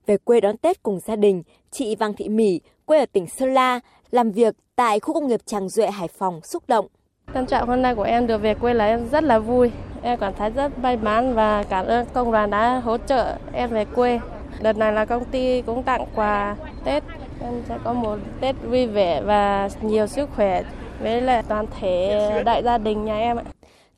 Về 0.07 0.17
quê 0.17 0.41
đón 0.41 0.57
Tết 0.57 0.83
cùng 0.83 1.01
gia 1.01 1.17
đình, 1.17 1.43
chị 1.71 1.97
Vàng 1.97 2.15
Thị 2.15 2.29
Mỹ, 2.29 2.61
quê 2.85 2.99
ở 2.99 3.07
tỉnh 3.07 3.27
Sơn 3.27 3.55
La, 3.55 3.81
làm 4.11 4.31
việc 4.31 4.55
tại 4.77 5.01
khu 5.01 5.15
công 5.15 5.27
nghiệp 5.27 5.41
Tràng 5.47 5.69
Duệ, 5.69 5.91
Hải 5.91 6.09
Phòng 6.09 6.41
xúc 6.45 6.63
động. 6.69 6.87
Tâm 7.33 7.47
trạng 7.47 7.67
hôm 7.67 7.83
nay 7.83 7.95
của 7.95 8.03
em 8.03 8.27
được 8.27 8.39
về 8.39 8.55
quê 8.55 8.75
là 8.75 8.87
em 8.87 9.09
rất 9.09 9.25
là 9.25 9.39
vui. 9.39 9.71
Em 10.03 10.19
cảm 10.19 10.35
thấy 10.35 10.51
rất 10.51 10.79
may 10.79 10.97
mắn 10.97 11.35
và 11.35 11.63
cảm 11.63 11.87
ơn 11.87 12.07
công 12.13 12.33
đoàn 12.33 12.51
đã 12.51 12.79
hỗ 12.79 12.99
trợ 12.99 13.37
em 13.53 13.71
về 13.71 13.85
quê. 13.85 14.21
Đợt 14.63 14.77
này 14.77 14.93
là 14.93 15.05
công 15.05 15.25
ty 15.25 15.63
cũng 15.63 15.83
tặng 15.83 16.07
quà 16.15 16.57
Tết. 16.85 17.05
Em 17.41 17.63
sẽ 17.69 17.79
có 17.85 17.93
một 17.93 18.19
Tết 18.41 18.57
vui 18.63 18.87
vẻ 18.87 19.23
và 19.23 19.69
nhiều 19.83 20.07
sức 20.07 20.29
khỏe 20.37 20.63
với 21.01 21.21
lại 21.21 21.43
toàn 21.49 21.67
thể 21.81 22.43
đại 22.45 22.63
gia 22.63 22.79
đình 22.79 23.05
nhà 23.05 23.19
em 23.19 23.37
ạ. 23.37 23.45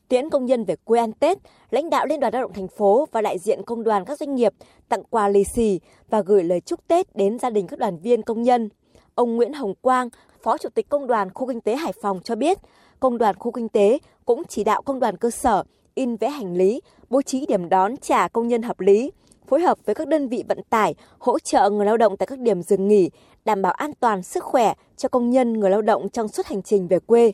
Tiễn 0.07 0.29
công 0.29 0.45
nhân 0.45 0.65
về 0.65 0.75
quê 0.83 0.99
ăn 0.99 1.11
Tết, 1.11 1.37
lãnh 1.69 1.89
đạo 1.89 2.05
Liên 2.05 2.19
đoàn 2.19 2.33
Lao 2.33 2.41
động 2.41 2.53
thành 2.53 2.67
phố 2.67 3.07
và 3.11 3.21
đại 3.21 3.39
diện 3.39 3.63
công 3.63 3.83
đoàn 3.83 4.05
các 4.05 4.19
doanh 4.19 4.35
nghiệp 4.35 4.53
tặng 4.89 5.03
quà 5.09 5.27
lì 5.27 5.43
xì 5.43 5.79
và 6.09 6.21
gửi 6.21 6.43
lời 6.43 6.61
chúc 6.61 6.87
Tết 6.87 7.15
đến 7.15 7.39
gia 7.39 7.49
đình 7.49 7.67
các 7.67 7.79
đoàn 7.79 7.97
viên 7.97 8.21
công 8.21 8.43
nhân. 8.43 8.69
Ông 9.15 9.35
Nguyễn 9.35 9.53
Hồng 9.53 9.73
Quang, 9.81 10.09
Phó 10.43 10.57
Chủ 10.57 10.69
tịch 10.69 10.89
Công 10.89 11.07
đoàn 11.07 11.29
Khu 11.33 11.47
Kinh 11.47 11.61
tế 11.61 11.75
Hải 11.75 11.93
Phòng 12.01 12.19
cho 12.23 12.35
biết, 12.35 12.57
Công 12.99 13.17
đoàn 13.17 13.35
Khu 13.39 13.51
Kinh 13.51 13.69
tế 13.69 13.97
cũng 14.25 14.43
chỉ 14.49 14.63
đạo 14.63 14.81
công 14.81 14.99
đoàn 14.99 15.17
cơ 15.17 15.29
sở 15.29 15.63
in 15.95 16.15
vẽ 16.15 16.29
hành 16.29 16.53
lý, 16.55 16.81
bố 17.09 17.21
trí 17.21 17.45
điểm 17.45 17.69
đón 17.69 17.97
trả 17.97 18.27
công 18.27 18.47
nhân 18.47 18.61
hợp 18.61 18.79
lý, 18.79 19.11
phối 19.47 19.61
hợp 19.61 19.77
với 19.85 19.95
các 19.95 20.07
đơn 20.07 20.29
vị 20.29 20.43
vận 20.49 20.59
tải 20.69 20.95
hỗ 21.19 21.39
trợ 21.39 21.69
người 21.69 21.85
lao 21.85 21.97
động 21.97 22.17
tại 22.17 22.27
các 22.27 22.39
điểm 22.39 22.61
dừng 22.61 22.87
nghỉ, 22.87 23.09
đảm 23.45 23.61
bảo 23.61 23.71
an 23.71 23.91
toàn 23.99 24.23
sức 24.23 24.43
khỏe 24.43 24.73
cho 24.97 25.09
công 25.09 25.29
nhân 25.29 25.53
người 25.53 25.69
lao 25.69 25.81
động 25.81 26.09
trong 26.09 26.27
suốt 26.27 26.45
hành 26.45 26.61
trình 26.61 26.87
về 26.87 26.99
quê. 26.99 27.31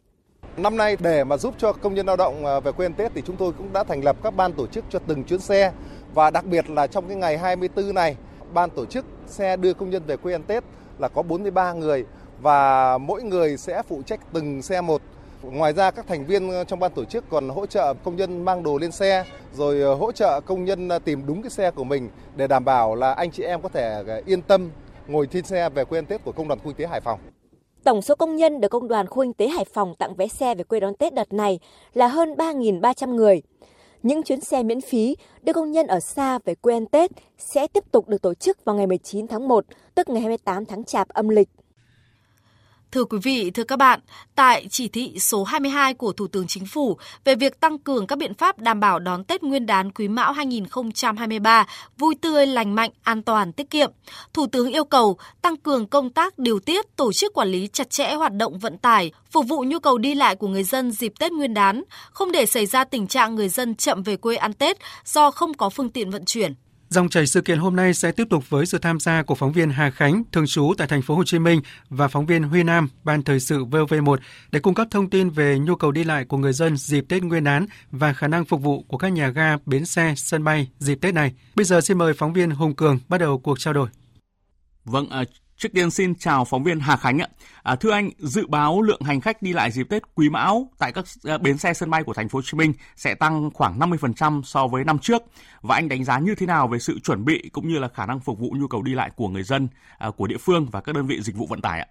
Năm 0.57 0.77
nay 0.77 0.97
để 0.99 1.23
mà 1.23 1.37
giúp 1.37 1.53
cho 1.57 1.73
công 1.73 1.93
nhân 1.93 2.05
lao 2.05 2.15
động 2.15 2.45
à, 2.45 2.59
về 2.59 2.71
quê 2.71 2.85
ăn 2.85 2.93
Tết 2.93 3.11
thì 3.15 3.21
chúng 3.25 3.37
tôi 3.37 3.51
cũng 3.57 3.73
đã 3.73 3.83
thành 3.83 4.03
lập 4.03 4.15
các 4.23 4.35
ban 4.35 4.53
tổ 4.53 4.67
chức 4.67 4.85
cho 4.89 4.99
từng 5.07 5.23
chuyến 5.23 5.39
xe 5.39 5.71
và 6.13 6.29
đặc 6.31 6.45
biệt 6.45 6.69
là 6.69 6.87
trong 6.87 7.07
cái 7.07 7.17
ngày 7.17 7.37
24 7.37 7.93
này, 7.93 8.15
ban 8.53 8.69
tổ 8.69 8.85
chức 8.85 9.05
xe 9.27 9.57
đưa 9.57 9.73
công 9.73 9.89
nhân 9.89 10.03
về 10.07 10.17
quê 10.17 10.33
ăn 10.33 10.43
Tết 10.43 10.63
là 10.99 11.07
có 11.07 11.21
43 11.21 11.73
người 11.73 12.05
và 12.41 12.97
mỗi 12.97 13.23
người 13.23 13.57
sẽ 13.57 13.81
phụ 13.87 14.01
trách 14.05 14.19
từng 14.33 14.61
xe 14.61 14.81
một 14.81 15.01
Ngoài 15.51 15.73
ra 15.73 15.91
các 15.91 16.07
thành 16.07 16.25
viên 16.25 16.49
ờ, 16.49 16.63
trong 16.63 16.79
ban 16.79 16.91
tổ 16.91 17.05
chức 17.05 17.23
còn 17.29 17.49
hỗ 17.49 17.65
trợ 17.65 17.93
công 18.03 18.15
nhân 18.15 18.45
mang 18.45 18.63
đồ 18.63 18.77
lên 18.77 18.91
xe 18.91 19.25
rồi 19.53 19.81
ờ, 19.81 19.93
hỗ 19.93 20.11
trợ 20.11 20.41
công 20.45 20.65
nhân 20.65 20.89
ờ, 20.89 20.99
tìm 20.99 21.25
đúng 21.25 21.41
cái 21.41 21.49
xe 21.49 21.71
của 21.71 21.83
mình 21.83 22.09
để 22.35 22.47
đảm 22.47 22.65
bảo 22.65 22.95
là 22.95 23.13
anh 23.13 23.31
chị 23.31 23.43
em 23.43 23.61
có 23.61 23.69
thể 23.69 24.03
yên 24.25 24.41
tâm 24.41 24.69
ngồi 25.07 25.27
trên 25.27 25.45
xe 25.45 25.69
về 25.69 25.85
quê 25.85 25.99
ăn 25.99 26.05
Tết 26.05 26.23
của 26.23 26.31
công 26.31 26.47
đoàn 26.47 26.59
khu 26.59 26.65
kinh 26.65 26.75
tế 26.75 26.87
Hải 26.87 27.01
Phòng. 27.01 27.19
Tổng 27.83 28.01
số 28.01 28.15
công 28.15 28.35
nhân 28.35 28.61
được 28.61 28.67
công 28.67 28.87
đoàn 28.87 29.07
khu 29.07 29.23
kinh 29.23 29.33
tế 29.33 29.47
Hải 29.47 29.65
Phòng 29.73 29.95
tặng 29.95 30.15
vé 30.15 30.27
xe 30.27 30.55
về 30.55 30.63
quê 30.63 30.79
đón 30.79 30.95
Tết 30.95 31.13
đợt 31.13 31.33
này 31.33 31.59
là 31.93 32.07
hơn 32.07 32.33
3.300 32.33 33.15
người. 33.15 33.41
Những 34.03 34.23
chuyến 34.23 34.41
xe 34.41 34.63
miễn 34.63 34.81
phí 34.81 35.15
đưa 35.41 35.53
công 35.53 35.71
nhân 35.71 35.87
ở 35.87 35.99
xa 35.99 36.39
về 36.45 36.55
quê 36.55 36.73
ăn 36.73 36.85
Tết 36.85 37.11
sẽ 37.37 37.67
tiếp 37.67 37.83
tục 37.91 38.07
được 38.07 38.21
tổ 38.21 38.33
chức 38.33 38.65
vào 38.65 38.75
ngày 38.75 38.87
19 38.87 39.27
tháng 39.27 39.47
1, 39.47 39.65
tức 39.95 40.09
ngày 40.09 40.21
28 40.21 40.65
tháng 40.65 40.83
Chạp 40.83 41.09
âm 41.09 41.29
lịch. 41.29 41.49
Thưa 42.95 43.05
quý 43.05 43.17
vị, 43.23 43.51
thưa 43.51 43.63
các 43.63 43.75
bạn, 43.75 43.99
tại 44.35 44.67
chỉ 44.69 44.87
thị 44.87 45.19
số 45.19 45.43
22 45.43 45.93
của 45.93 46.11
Thủ 46.11 46.27
tướng 46.27 46.47
Chính 46.47 46.65
phủ 46.65 46.97
về 47.23 47.35
việc 47.35 47.59
tăng 47.59 47.77
cường 47.77 48.07
các 48.07 48.17
biện 48.17 48.33
pháp 48.33 48.59
đảm 48.59 48.79
bảo 48.79 48.99
đón 48.99 49.23
Tết 49.23 49.43
Nguyên 49.43 49.65
đán 49.65 49.91
Quý 49.91 50.07
Mão 50.07 50.31
2023 50.31 51.67
vui 51.97 52.15
tươi, 52.21 52.47
lành 52.47 52.75
mạnh, 52.75 52.91
an 53.03 53.21
toàn, 53.21 53.53
tiết 53.53 53.69
kiệm, 53.69 53.91
Thủ 54.33 54.47
tướng 54.47 54.71
yêu 54.71 54.83
cầu 54.83 55.17
tăng 55.41 55.57
cường 55.57 55.87
công 55.87 56.09
tác 56.09 56.39
điều 56.39 56.59
tiết, 56.59 56.95
tổ 56.95 57.13
chức 57.13 57.33
quản 57.33 57.47
lý 57.47 57.67
chặt 57.73 57.89
chẽ 57.89 58.13
hoạt 58.13 58.33
động 58.33 58.59
vận 58.59 58.77
tải, 58.77 59.11
phục 59.31 59.45
vụ 59.47 59.63
nhu 59.63 59.79
cầu 59.79 59.97
đi 59.97 60.15
lại 60.15 60.35
của 60.35 60.47
người 60.47 60.63
dân 60.63 60.91
dịp 60.91 61.13
Tết 61.19 61.31
Nguyên 61.31 61.53
đán, 61.53 61.83
không 62.11 62.31
để 62.31 62.45
xảy 62.45 62.65
ra 62.65 62.83
tình 62.83 63.07
trạng 63.07 63.35
người 63.35 63.49
dân 63.49 63.75
chậm 63.75 64.03
về 64.03 64.17
quê 64.17 64.35
ăn 64.35 64.53
Tết 64.53 64.77
do 65.05 65.31
không 65.31 65.53
có 65.53 65.69
phương 65.69 65.89
tiện 65.89 66.09
vận 66.09 66.25
chuyển. 66.25 66.53
Dòng 66.95 67.09
chảy 67.09 67.27
sự 67.27 67.41
kiện 67.41 67.59
hôm 67.59 67.75
nay 67.75 67.93
sẽ 67.93 68.11
tiếp 68.11 68.27
tục 68.29 68.49
với 68.49 68.65
sự 68.65 68.77
tham 68.77 68.99
gia 68.99 69.23
của 69.23 69.35
phóng 69.35 69.51
viên 69.51 69.69
Hà 69.69 69.89
Khánh, 69.89 70.23
thường 70.31 70.47
trú 70.47 70.73
tại 70.77 70.87
thành 70.87 71.01
phố 71.01 71.15
Hồ 71.15 71.23
Chí 71.23 71.39
Minh 71.39 71.61
và 71.89 72.07
phóng 72.07 72.25
viên 72.25 72.43
Huy 72.43 72.63
Nam, 72.63 72.89
ban 73.03 73.23
thời 73.23 73.39
sự 73.39 73.65
VV1 73.65 74.17
để 74.51 74.59
cung 74.59 74.73
cấp 74.73 74.87
thông 74.91 75.09
tin 75.09 75.29
về 75.29 75.59
nhu 75.59 75.75
cầu 75.75 75.91
đi 75.91 76.03
lại 76.03 76.25
của 76.25 76.37
người 76.37 76.53
dân 76.53 76.77
dịp 76.77 77.05
Tết 77.09 77.23
Nguyên 77.23 77.43
đán 77.43 77.65
và 77.91 78.13
khả 78.13 78.27
năng 78.27 78.45
phục 78.45 78.61
vụ 78.61 78.83
của 78.87 78.97
các 78.97 79.09
nhà 79.09 79.29
ga, 79.29 79.57
bến 79.65 79.85
xe, 79.85 80.13
sân 80.17 80.43
bay 80.43 80.67
dịp 80.79 80.95
Tết 80.95 81.13
này. 81.13 81.33
Bây 81.55 81.65
giờ 81.65 81.81
xin 81.81 81.97
mời 81.97 82.13
phóng 82.13 82.33
viên 82.33 82.51
Hùng 82.51 82.75
Cường 82.75 82.99
bắt 83.09 83.17
đầu 83.17 83.39
cuộc 83.39 83.59
trao 83.59 83.73
đổi. 83.73 83.89
Vâng, 84.85 85.09
à, 85.09 85.23
Trước 85.57 85.69
tiên 85.73 85.91
xin 85.91 86.15
chào 86.15 86.45
phóng 86.45 86.63
viên 86.63 86.79
Hà 86.79 86.97
Khánh 86.97 87.19
ạ. 87.19 87.27
À, 87.63 87.75
thưa 87.75 87.91
anh, 87.91 88.09
dự 88.17 88.47
báo 88.47 88.81
lượng 88.81 89.01
hành 89.01 89.21
khách 89.21 89.41
đi 89.41 89.53
lại 89.53 89.71
dịp 89.71 89.83
Tết 89.89 90.03
Quý 90.15 90.29
Mão 90.29 90.67
tại 90.79 90.91
các 90.91 91.05
ờ, 91.23 91.37
bến 91.37 91.57
xe 91.57 91.73
sân 91.73 91.89
bay 91.89 92.03
của 92.03 92.13
thành 92.13 92.29
phố 92.29 92.37
Hồ 92.37 92.41
Chí 92.45 92.57
Minh 92.57 92.73
sẽ 92.95 93.15
tăng 93.15 93.49
khoảng 93.53 93.79
50% 93.79 94.41
so 94.41 94.67
với 94.67 94.83
năm 94.83 94.99
trước 94.99 95.23
và 95.61 95.75
anh 95.75 95.89
đánh 95.89 96.03
giá 96.03 96.19
như 96.19 96.35
thế 96.35 96.45
nào 96.45 96.67
về 96.67 96.79
sự 96.79 96.99
chuẩn 97.03 97.25
bị 97.25 97.49
cũng 97.53 97.67
như 97.67 97.79
là 97.79 97.87
khả 97.87 98.05
năng 98.05 98.19
phục 98.19 98.39
vụ 98.39 98.55
nhu 98.59 98.67
cầu 98.67 98.81
đi 98.81 98.93
lại 98.93 99.11
của 99.15 99.27
người 99.27 99.43
dân 99.43 99.67
à, 99.97 100.11
của 100.17 100.27
địa 100.27 100.37
phương 100.39 100.67
và 100.71 100.81
các 100.81 100.95
đơn 100.95 101.05
vị 101.05 101.21
dịch 101.21 101.35
vụ 101.35 101.45
vận 101.49 101.61
tải 101.61 101.79
ạ? 101.79 101.87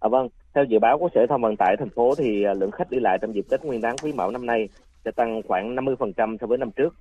À, 0.00 0.08
vâng, 0.08 0.28
theo 0.54 0.64
dự 0.64 0.78
báo 0.78 0.98
của 0.98 1.08
Sở 1.14 1.20
Thông 1.28 1.42
Vận 1.42 1.56
tải 1.56 1.76
thành 1.78 1.90
phố 1.90 2.14
thì 2.18 2.44
à, 2.44 2.54
lượng 2.54 2.70
khách 2.70 2.90
đi 2.90 2.98
lại 3.00 3.18
trong 3.22 3.34
dịp 3.34 3.44
Tết 3.50 3.64
Nguyên 3.64 3.80
đán 3.80 3.96
Quý 4.02 4.12
Mão 4.12 4.30
năm 4.30 4.46
nay 4.46 4.68
sẽ 5.04 5.10
tăng 5.10 5.42
khoảng 5.48 5.76
50% 5.76 6.36
so 6.40 6.46
với 6.46 6.58
năm 6.58 6.70
trước. 6.70 6.94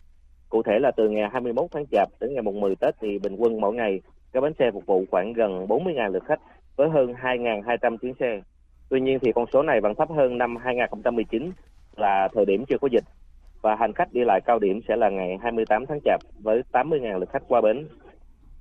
Cụ 0.49 0.63
thể 0.63 0.79
là 0.79 0.91
từ 0.97 1.09
ngày 1.09 1.29
21 1.31 1.65
tháng 1.71 1.85
Chạp 1.91 2.09
đến 2.19 2.33
ngày 2.33 2.41
mùng 2.41 2.59
10 2.59 2.75
Tết 2.75 2.95
thì 3.01 3.19
bình 3.19 3.35
quân 3.35 3.61
mỗi 3.61 3.73
ngày 3.73 4.01
các 4.33 4.41
bến 4.41 4.53
xe 4.59 4.71
phục 4.71 4.85
vụ 4.85 5.03
khoảng 5.11 5.33
gần 5.33 5.65
40.000 5.67 6.11
lượt 6.11 6.23
khách 6.25 6.39
với 6.75 6.89
hơn 6.89 7.13
2.200 7.21 7.97
chuyến 7.97 8.13
xe. 8.19 8.41
Tuy 8.89 9.01
nhiên 9.01 9.19
thì 9.21 9.31
con 9.31 9.45
số 9.53 9.61
này 9.61 9.81
vẫn 9.81 9.95
thấp 9.95 10.09
hơn 10.09 10.37
năm 10.37 10.55
2019 10.55 11.51
là 11.95 12.27
thời 12.33 12.45
điểm 12.45 12.65
chưa 12.65 12.77
có 12.81 12.87
dịch 12.91 13.03
và 13.61 13.75
hành 13.75 13.93
khách 13.93 14.13
đi 14.13 14.21
lại 14.23 14.41
cao 14.45 14.59
điểm 14.59 14.79
sẽ 14.87 14.95
là 14.95 15.09
ngày 15.09 15.37
28 15.41 15.85
tháng 15.85 15.99
Chạp 16.05 16.19
với 16.43 16.61
80.000 16.71 17.19
lượt 17.19 17.29
khách 17.29 17.43
qua 17.47 17.61
bến. 17.61 17.87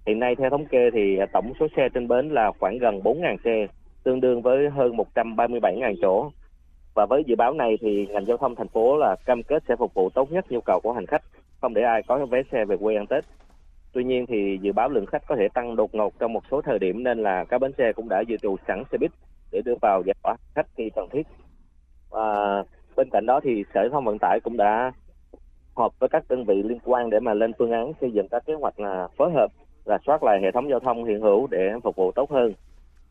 Hiện 0.07 0.19
nay 0.19 0.35
theo 0.37 0.50
thống 0.50 0.67
kê 0.67 0.91
thì 0.91 1.19
tổng 1.33 1.53
số 1.61 1.67
xe 1.77 1.89
trên 1.95 2.09
bến 2.09 2.29
là 2.29 2.53
khoảng 2.59 2.79
gần 2.79 3.00
4.000 3.00 3.37
xe, 3.45 3.67
tương 4.03 4.21
đương 4.21 4.43
với 4.43 4.71
hơn 4.71 4.97
137.000 5.15 5.95
chỗ. 6.03 6.31
Và 6.95 7.07
với 7.07 7.23
dự 7.27 7.37
báo 7.37 7.53
này 7.53 7.79
thì 7.81 8.07
ngành 8.07 8.25
giao 8.25 8.37
thông 8.37 8.55
thành 8.55 8.69
phố 8.69 8.97
là 8.97 9.17
cam 9.27 9.43
kết 9.43 9.62
sẽ 9.69 9.77
phục 9.77 9.95
vụ 9.95 10.11
tốt 10.11 10.33
nhất 10.33 10.45
nhu 10.49 10.61
cầu 10.61 10.81
của 10.83 10.93
hành 10.93 11.07
khách, 11.07 11.23
không 11.61 11.75
để 11.75 11.83
ai 11.83 12.03
có 12.03 12.27
vé 12.27 12.43
xe 12.53 12.65
về 12.65 12.77
quê 12.77 12.97
ăn 12.97 13.07
Tết. 13.07 13.25
Tuy 13.92 14.04
nhiên 14.04 14.26
thì 14.26 14.59
dự 14.62 14.73
báo 14.73 14.88
lượng 14.88 15.06
khách 15.06 15.26
có 15.26 15.37
thể 15.37 15.49
tăng 15.54 15.76
đột 15.76 15.94
ngột 15.94 16.12
trong 16.18 16.32
một 16.32 16.42
số 16.50 16.62
thời 16.62 16.78
điểm 16.78 17.04
nên 17.04 17.18
là 17.18 17.44
các 17.44 17.59
bến 17.59 17.73
xe 17.78 17.92
cũng 17.92 18.09
đã 18.09 18.20
dự 18.20 18.37
trù 18.37 18.56
sẵn 18.68 18.82
xe 18.92 18.99
buýt 18.99 19.11
để 19.52 19.62
đưa 19.64 19.75
vào 19.82 20.02
giải 20.06 20.14
tỏa 20.23 20.37
khách 20.54 20.66
khi 20.76 20.90
cần 20.94 21.09
thiết. 21.12 21.26
Và 22.11 22.62
bên 22.97 23.09
cạnh 23.12 23.26
đó 23.26 23.40
thì 23.42 23.64
Sở 23.75 23.88
Thông 23.92 24.04
Vận 24.04 24.18
tải 24.20 24.40
cũng 24.44 24.56
đã 24.56 24.92
họp 25.76 25.99
với 25.99 26.09
các 26.09 26.25
đơn 26.28 26.44
vị 26.44 26.62
liên 26.62 26.78
quan 26.85 27.11
để 27.11 27.20
mà 27.20 27.35
lên 27.35 27.52
phương 27.59 27.70
án 27.70 27.92
xây 28.00 28.11
dựng 28.12 28.28
các 28.30 28.47
kế 28.47 28.54
hoạch 28.54 28.80
là 28.80 29.09
phối 29.16 29.30
hợp 29.32 29.49
là 29.85 29.99
soát 30.06 30.23
lại 30.23 30.40
hệ 30.42 30.50
thống 30.50 30.70
giao 30.70 30.80
thông 30.80 31.04
hiện 31.04 31.20
hữu 31.20 31.47
để 31.47 31.70
phục 31.85 31.97
vụ 31.97 32.12
tốt 32.12 32.30
hơn. 32.30 32.52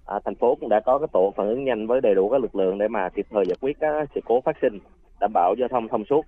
À, 0.05 0.19
thành 0.25 0.35
phố 0.35 0.55
cũng 0.55 0.69
đã 0.69 0.79
có 0.79 0.99
cái 0.99 1.07
tổ 1.13 1.33
phản 1.35 1.47
ứng 1.47 1.63
nhanh 1.63 1.87
với 1.87 2.01
đầy 2.01 2.15
đủ 2.15 2.29
các 2.29 2.41
lực 2.41 2.55
lượng 2.55 2.77
để 2.77 2.87
mà 2.87 3.09
kịp 3.09 3.25
thời 3.29 3.45
giải 3.45 3.57
quyết 3.61 3.79
các 3.79 4.09
sự 4.15 4.21
cố 4.25 4.41
phát 4.41 4.55
sinh, 4.61 4.79
đảm 5.19 5.31
bảo 5.33 5.55
giao 5.59 5.67
thông 5.67 5.87
thông 5.87 6.05
suốt. 6.05 6.25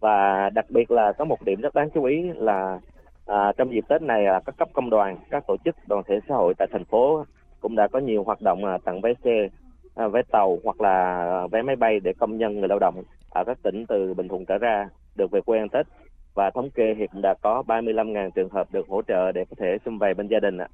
Và 0.00 0.50
đặc 0.54 0.66
biệt 0.68 0.90
là 0.90 1.12
có 1.12 1.24
một 1.24 1.42
điểm 1.44 1.60
rất 1.60 1.74
đáng 1.74 1.90
chú 1.94 2.04
ý 2.04 2.22
là 2.34 2.80
À, 3.26 3.52
trong 3.56 3.72
dịp 3.72 3.84
Tết 3.88 4.02
này, 4.02 4.22
là 4.22 4.40
các 4.46 4.56
cấp 4.58 4.68
công 4.72 4.90
đoàn, 4.90 5.18
các 5.30 5.46
tổ 5.46 5.56
chức 5.64 5.76
đoàn 5.88 6.02
thể 6.08 6.14
xã 6.28 6.34
hội 6.34 6.54
tại 6.58 6.68
thành 6.72 6.84
phố 6.84 7.24
cũng 7.60 7.76
đã 7.76 7.88
có 7.92 7.98
nhiều 7.98 8.24
hoạt 8.24 8.42
động 8.42 8.64
à, 8.64 8.78
tặng 8.84 9.00
vé 9.00 9.12
xe, 9.24 9.48
à, 9.94 10.08
vé 10.08 10.22
tàu 10.32 10.58
hoặc 10.64 10.80
là 10.80 11.24
à, 11.42 11.46
vé 11.52 11.62
máy 11.62 11.76
bay 11.76 12.00
để 12.00 12.12
công 12.18 12.38
nhân 12.38 12.58
người 12.58 12.68
lao 12.68 12.78
động 12.78 13.02
ở 13.30 13.44
các 13.46 13.58
tỉnh 13.62 13.84
từ 13.88 14.14
Bình 14.14 14.28
Thuận 14.28 14.46
trở 14.46 14.58
ra 14.58 14.88
được 15.14 15.30
về 15.30 15.40
quê 15.40 15.58
ăn 15.58 15.68
Tết. 15.68 15.86
Và 16.34 16.50
thống 16.54 16.70
kê 16.70 16.94
hiện 16.98 17.10
đã 17.22 17.34
có 17.42 17.62
35.000 17.66 18.30
trường 18.30 18.50
hợp 18.50 18.72
được 18.72 18.88
hỗ 18.88 19.02
trợ 19.08 19.32
để 19.32 19.44
có 19.50 19.56
thể 19.58 19.76
xung 19.84 19.98
vầy 19.98 20.14
bên 20.14 20.28
gia 20.28 20.40
đình 20.40 20.58
ạ. 20.58 20.68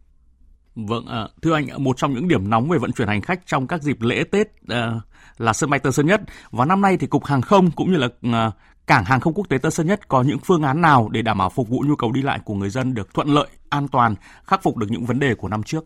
Vâng, 0.74 1.06
à, 1.06 1.28
thưa 1.42 1.54
anh, 1.54 1.66
một 1.78 1.96
trong 1.96 2.14
những 2.14 2.28
điểm 2.28 2.50
nóng 2.50 2.68
về 2.68 2.78
vận 2.78 2.92
chuyển 2.92 3.08
hành 3.08 3.20
khách 3.20 3.46
trong 3.46 3.66
các 3.66 3.82
dịp 3.82 3.96
lễ 4.00 4.24
Tết 4.30 4.46
à, 4.68 4.92
là 5.38 5.52
sân 5.52 5.70
bay 5.70 5.80
Tân 5.80 5.92
Sơn 5.92 6.06
Nhất. 6.06 6.20
Và 6.50 6.64
năm 6.64 6.80
nay 6.80 6.96
thì 7.00 7.06
Cục 7.06 7.24
Hàng 7.24 7.42
không 7.42 7.70
cũng 7.76 7.92
như 7.92 7.98
là 7.98 8.08
à, 8.32 8.50
Cảng 8.86 9.04
hàng 9.04 9.20
không 9.20 9.32
quốc 9.34 9.48
tế 9.48 9.58
Tân 9.58 9.70
Sơn 9.70 9.86
Nhất 9.86 10.08
có 10.08 10.24
những 10.26 10.38
phương 10.44 10.62
án 10.62 10.80
nào 10.80 11.08
để 11.12 11.22
đảm 11.22 11.38
bảo 11.38 11.50
phục 11.50 11.68
vụ 11.68 11.84
nhu 11.86 11.96
cầu 11.96 12.12
đi 12.12 12.22
lại 12.22 12.38
của 12.44 12.54
người 12.54 12.68
dân 12.68 12.94
được 12.94 13.14
thuận 13.14 13.28
lợi, 13.28 13.46
an 13.68 13.86
toàn, 13.92 14.14
khắc 14.44 14.62
phục 14.62 14.76
được 14.76 14.86
những 14.90 15.04
vấn 15.04 15.18
đề 15.20 15.34
của 15.34 15.48
năm 15.48 15.62
trước? 15.62 15.84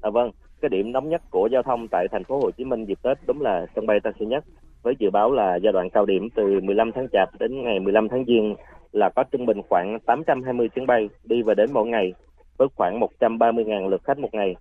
À, 0.00 0.10
vâng, 0.10 0.30
cái 0.60 0.68
điểm 0.68 0.92
nóng 0.92 1.08
nhất 1.08 1.22
của 1.30 1.48
giao 1.52 1.62
thông 1.62 1.88
tại 1.88 2.06
thành 2.12 2.24
phố 2.24 2.40
Hồ 2.40 2.50
Chí 2.50 2.64
Minh 2.64 2.84
dịp 2.84 2.98
Tết 3.02 3.18
đúng 3.26 3.40
là 3.40 3.66
sân 3.74 3.86
bay 3.86 3.98
Tân 4.04 4.12
Sơn 4.18 4.28
Nhất 4.28 4.44
với 4.82 4.94
dự 4.98 5.10
báo 5.10 5.32
là 5.32 5.56
giai 5.62 5.72
đoạn 5.72 5.90
cao 5.90 6.06
điểm 6.06 6.28
từ 6.34 6.60
15 6.62 6.90
tháng 6.94 7.06
Chạp 7.12 7.28
đến 7.38 7.62
ngày 7.62 7.80
15 7.80 8.08
tháng 8.08 8.24
Giêng 8.24 8.54
là 8.92 9.10
có 9.16 9.24
trung 9.32 9.46
bình 9.46 9.62
khoảng 9.68 9.98
820 10.06 10.68
chuyến 10.68 10.86
bay 10.86 11.08
đi 11.24 11.42
và 11.42 11.54
đến 11.54 11.72
mỗi 11.72 11.86
ngày 11.86 12.12
với 12.56 12.68
khoảng 12.74 13.00
130.000 13.20 13.88
lượt 13.88 14.04
khách 14.04 14.18
một 14.18 14.34
ngày. 14.34 14.56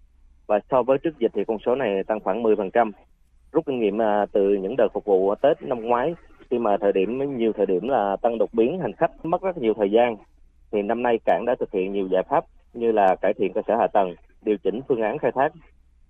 Và 0.47 0.59
so 0.71 0.83
với 0.83 0.97
trước 0.97 1.19
dịch 1.19 1.31
thì 1.35 1.41
con 1.47 1.57
số 1.65 1.75
này 1.75 2.03
tăng 2.07 2.19
khoảng 2.19 2.43
10%. 2.43 2.91
Rút 3.51 3.65
kinh 3.65 3.79
nghiệm 3.79 4.01
à, 4.01 4.25
từ 4.31 4.57
những 4.61 4.75
đợt 4.77 4.87
phục 4.93 5.05
vụ 5.05 5.35
Tết 5.35 5.61
năm 5.61 5.81
ngoái 5.81 6.13
khi 6.49 6.57
mà 6.57 6.77
thời 6.81 6.91
điểm 6.91 7.37
nhiều 7.37 7.53
thời 7.53 7.65
điểm 7.65 7.89
là 7.89 8.15
tăng 8.21 8.37
đột 8.37 8.49
biến 8.53 8.79
hành 8.79 8.93
khách 8.93 9.25
mất 9.25 9.41
rất 9.41 9.57
nhiều 9.57 9.73
thời 9.73 9.91
gian 9.91 10.17
thì 10.71 10.81
năm 10.81 11.03
nay 11.03 11.19
cảng 11.25 11.45
đã 11.45 11.55
thực 11.59 11.71
hiện 11.71 11.93
nhiều 11.93 12.07
giải 12.07 12.23
pháp 12.29 12.45
như 12.73 12.91
là 12.91 13.15
cải 13.15 13.33
thiện 13.33 13.53
cơ 13.53 13.61
sở 13.67 13.75
hạ 13.75 13.87
tầng 13.87 14.15
điều 14.41 14.57
chỉnh 14.57 14.81
phương 14.87 15.01
án 15.01 15.17
khai 15.17 15.31
thác. 15.35 15.51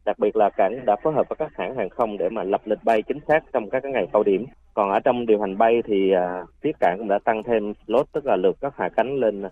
Đặc 0.05 0.19
biệt 0.19 0.35
là 0.35 0.49
cảng 0.49 0.85
đã 0.85 0.95
phối 1.03 1.13
hợp 1.13 1.29
với 1.29 1.35
các 1.35 1.51
hãng 1.55 1.75
hàng 1.75 1.89
không 1.89 2.17
để 2.17 2.29
mà 2.29 2.43
lập 2.43 2.61
lịch 2.65 2.83
bay 2.83 3.01
chính 3.01 3.19
xác 3.27 3.39
trong 3.53 3.69
các 3.69 3.85
ngày 3.85 4.07
cao 4.13 4.23
điểm. 4.23 4.45
Còn 4.73 4.89
ở 4.89 4.99
trong 4.99 5.25
điều 5.25 5.41
hành 5.41 5.57
bay 5.57 5.81
thì 5.85 6.11
à, 6.11 6.43
phía 6.61 6.71
cảng 6.79 6.95
cũng 6.97 7.07
đã 7.07 7.19
tăng 7.19 7.43
thêm 7.43 7.73
lốt 7.87 8.05
tức 8.11 8.25
là 8.25 8.35
lượt 8.35 8.57
các 8.61 8.77
hạ 8.77 8.89
cánh 8.89 9.15
lên 9.15 9.43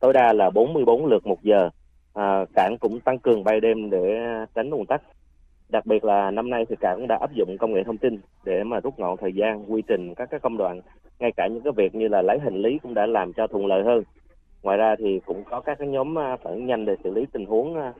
tối 0.00 0.12
đa 0.12 0.32
là 0.32 0.50
44 0.50 1.06
lượt 1.06 1.26
một 1.26 1.42
giờ. 1.42 1.70
À, 2.14 2.44
cảng 2.54 2.76
cũng 2.80 3.00
tăng 3.00 3.18
cường 3.18 3.44
bay 3.44 3.60
đêm 3.60 3.90
để 3.90 4.18
tránh 4.54 4.70
ùn 4.70 4.86
tắc 4.86 5.02
đặc 5.70 5.86
biệt 5.86 6.04
là 6.04 6.30
năm 6.30 6.50
nay 6.50 6.64
thì 6.68 6.76
cảng 6.80 6.96
cũng 6.98 7.08
đã 7.08 7.18
áp 7.20 7.32
dụng 7.32 7.56
công 7.58 7.72
nghệ 7.72 7.82
thông 7.84 7.98
tin 7.98 8.20
để 8.44 8.64
mà 8.64 8.80
rút 8.80 8.98
ngọn 8.98 9.16
thời 9.16 9.32
gian 9.32 9.72
quy 9.72 9.82
trình 9.86 10.14
các 10.14 10.30
cái 10.30 10.40
công 10.40 10.56
đoạn, 10.56 10.80
ngay 11.18 11.32
cả 11.36 11.46
những 11.46 11.62
cái 11.62 11.72
việc 11.76 11.94
như 11.94 12.08
là 12.08 12.22
lấy 12.22 12.38
hành 12.38 12.62
lý 12.62 12.78
cũng 12.82 12.94
đã 12.94 13.06
làm 13.06 13.32
cho 13.32 13.46
thuận 13.46 13.66
lợi 13.66 13.82
hơn. 13.84 14.02
Ngoài 14.62 14.78
ra 14.78 14.96
thì 14.98 15.20
cũng 15.26 15.44
có 15.44 15.60
các 15.60 15.78
cái 15.78 15.88
nhóm 15.88 16.18
à, 16.18 16.36
phản 16.36 16.52
ứng 16.52 16.66
nhanh 16.66 16.84
để 16.84 16.96
xử 17.04 17.10
lý 17.10 17.26
tình 17.32 17.46
huống 17.46 17.74
à, 17.74 17.92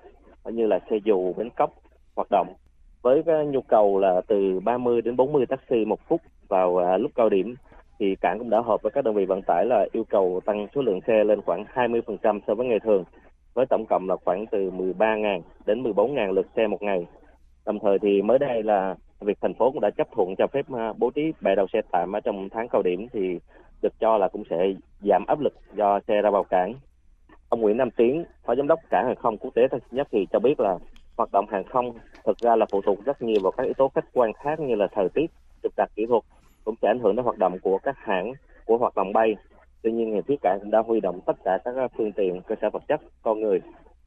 như 0.44 0.66
là 0.66 0.78
xe 0.90 0.96
dù, 1.04 1.32
bến 1.32 1.48
cóc 1.56 1.70
hoạt 2.16 2.28
động. 2.30 2.54
Với 3.02 3.22
cái 3.26 3.46
nhu 3.46 3.60
cầu 3.60 3.98
là 3.98 4.20
từ 4.28 4.60
30 4.60 5.02
đến 5.02 5.16
40 5.16 5.46
taxi 5.46 5.84
một 5.84 6.00
phút 6.08 6.20
vào 6.48 6.76
à, 6.76 6.96
lúc 6.96 7.10
cao 7.14 7.28
điểm, 7.28 7.54
thì 7.98 8.16
cảng 8.20 8.38
cũng 8.38 8.50
đã 8.50 8.60
họp 8.60 8.82
với 8.82 8.90
các 8.90 9.04
đơn 9.04 9.14
vị 9.14 9.24
vận 9.24 9.42
tải 9.46 9.66
là 9.66 9.86
yêu 9.92 10.04
cầu 10.04 10.40
tăng 10.44 10.66
số 10.74 10.82
lượng 10.82 11.00
xe 11.06 11.24
lên 11.24 11.42
khoảng 11.42 11.64
20% 11.74 12.40
so 12.46 12.54
với 12.54 12.66
ngày 12.66 12.80
thường, 12.80 13.04
với 13.54 13.66
tổng 13.66 13.86
cộng 13.88 14.08
là 14.08 14.16
khoảng 14.24 14.46
từ 14.46 14.70
13.000 14.70 15.40
đến 15.66 15.82
14.000 15.82 16.32
lượt 16.32 16.46
xe 16.56 16.66
một 16.66 16.82
ngày. 16.82 17.06
Đồng 17.70 17.78
thời 17.82 17.98
thì 17.98 18.22
mới 18.22 18.38
đây 18.38 18.62
là 18.62 18.94
việc 19.20 19.38
thành 19.40 19.54
phố 19.54 19.70
cũng 19.70 19.80
đã 19.80 19.90
chấp 19.90 20.08
thuận 20.12 20.34
cho 20.38 20.46
phép 20.46 20.66
à, 20.76 20.92
bố 20.98 21.10
trí 21.10 21.32
bãi 21.40 21.56
đậu 21.56 21.66
xe 21.72 21.80
tạm 21.92 22.12
ở 22.12 22.20
trong 22.20 22.48
tháng 22.48 22.68
cao 22.68 22.82
điểm 22.82 23.06
thì 23.12 23.38
được 23.82 23.92
cho 24.00 24.18
là 24.18 24.28
cũng 24.28 24.44
sẽ 24.50 24.56
giảm 25.00 25.24
áp 25.26 25.40
lực 25.40 25.52
do 25.74 26.00
xe 26.08 26.22
ra 26.22 26.30
vào 26.30 26.44
cảng. 26.44 26.74
Ông 27.48 27.60
Nguyễn 27.60 27.76
Nam 27.76 27.90
Tiến, 27.90 28.24
Phó 28.44 28.54
Giám 28.54 28.66
đốc 28.66 28.78
Cảng 28.90 29.06
hàng 29.06 29.16
không 29.16 29.38
quốc 29.38 29.54
tế 29.54 29.62
Tân 29.70 29.80
Sơn 29.80 29.88
Nhất 29.90 30.08
thì 30.12 30.26
cho 30.32 30.38
biết 30.38 30.60
là 30.60 30.78
hoạt 31.16 31.32
động 31.32 31.46
hàng 31.48 31.64
không 31.64 31.92
thực 32.24 32.38
ra 32.38 32.56
là 32.56 32.66
phụ 32.72 32.80
thuộc 32.82 33.04
rất 33.04 33.22
nhiều 33.22 33.40
vào 33.42 33.52
các 33.52 33.64
yếu 33.64 33.74
tố 33.74 33.88
khách 33.94 34.12
quan 34.12 34.32
khác 34.32 34.60
như 34.60 34.74
là 34.74 34.86
thời 34.92 35.08
tiết, 35.08 35.30
trục 35.62 35.72
trặc 35.76 35.90
kỹ 35.96 36.06
thuật 36.06 36.22
cũng 36.64 36.74
sẽ 36.82 36.88
ảnh 36.88 36.98
hưởng 36.98 37.16
đến 37.16 37.24
hoạt 37.24 37.38
động 37.38 37.58
của 37.62 37.78
các 37.78 37.96
hãng 37.98 38.32
của 38.64 38.78
hoạt 38.78 38.96
động 38.96 39.12
bay. 39.12 39.36
Tuy 39.82 39.92
nhiên, 39.92 40.12
thì 40.14 40.20
phía 40.26 40.36
cảng 40.42 40.58
cũng 40.60 40.70
đã 40.70 40.82
huy 40.86 41.00
động 41.00 41.20
tất 41.26 41.36
cả 41.44 41.58
các 41.64 41.76
à, 41.76 41.88
phương 41.96 42.12
tiện, 42.12 42.40
cơ 42.46 42.54
sở 42.62 42.70
vật 42.70 42.82
chất, 42.88 43.00
con 43.22 43.40
người 43.40 43.60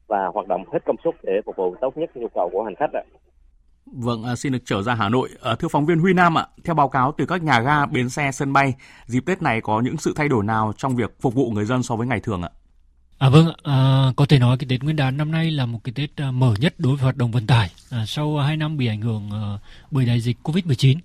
và 0.06 0.26
hoạt 0.26 0.48
động 0.48 0.64
hết 0.72 0.84
công 0.84 0.96
suất 1.04 1.14
để 1.22 1.40
phục 1.46 1.56
vụ 1.56 1.74
tốt 1.80 1.96
nhất 1.96 2.10
nhu 2.14 2.28
cầu 2.34 2.48
của 2.52 2.62
hành 2.62 2.74
khách. 2.74 2.90
Vâng, 3.96 4.24
à, 4.24 4.36
xin 4.36 4.52
được 4.52 4.62
trở 4.64 4.82
ra 4.82 4.94
Hà 4.94 5.08
Nội. 5.08 5.28
À, 5.42 5.54
thưa 5.54 5.68
phóng 5.68 5.86
viên 5.86 5.98
Huy 5.98 6.12
Nam 6.12 6.38
ạ, 6.38 6.46
theo 6.64 6.74
báo 6.74 6.88
cáo 6.88 7.14
từ 7.18 7.26
các 7.26 7.42
nhà 7.42 7.60
ga, 7.60 7.86
bến 7.86 8.08
xe, 8.08 8.32
sân 8.32 8.52
bay, 8.52 8.74
dịp 9.06 9.20
Tết 9.26 9.42
này 9.42 9.60
có 9.60 9.80
những 9.80 9.96
sự 9.96 10.12
thay 10.16 10.28
đổi 10.28 10.44
nào 10.44 10.72
trong 10.76 10.96
việc 10.96 11.16
phục 11.20 11.34
vụ 11.34 11.50
người 11.50 11.64
dân 11.64 11.82
so 11.82 11.96
với 11.96 12.06
ngày 12.06 12.20
thường 12.20 12.42
ạ? 12.42 12.48
À 13.18 13.28
vâng, 13.28 13.52
à, 13.62 14.06
có 14.16 14.26
thể 14.26 14.38
nói 14.38 14.58
cái 14.58 14.66
Tết 14.68 14.82
Nguyên 14.82 14.96
đán 14.96 15.16
năm 15.16 15.30
nay 15.30 15.50
là 15.50 15.66
một 15.66 15.80
cái 15.84 15.92
Tết 15.92 16.16
à, 16.16 16.30
mở 16.30 16.54
nhất 16.58 16.74
đối 16.78 16.96
với 16.96 17.02
hoạt 17.02 17.16
động 17.16 17.30
vận 17.30 17.46
tải 17.46 17.70
à, 17.90 18.06
sau 18.06 18.36
2 18.36 18.56
năm 18.56 18.76
bị 18.76 18.86
ảnh 18.86 19.00
hưởng 19.00 19.30
à, 19.30 19.58
bởi 19.90 20.06
đại 20.06 20.20
dịch 20.20 20.36
Covid-19. 20.42 20.98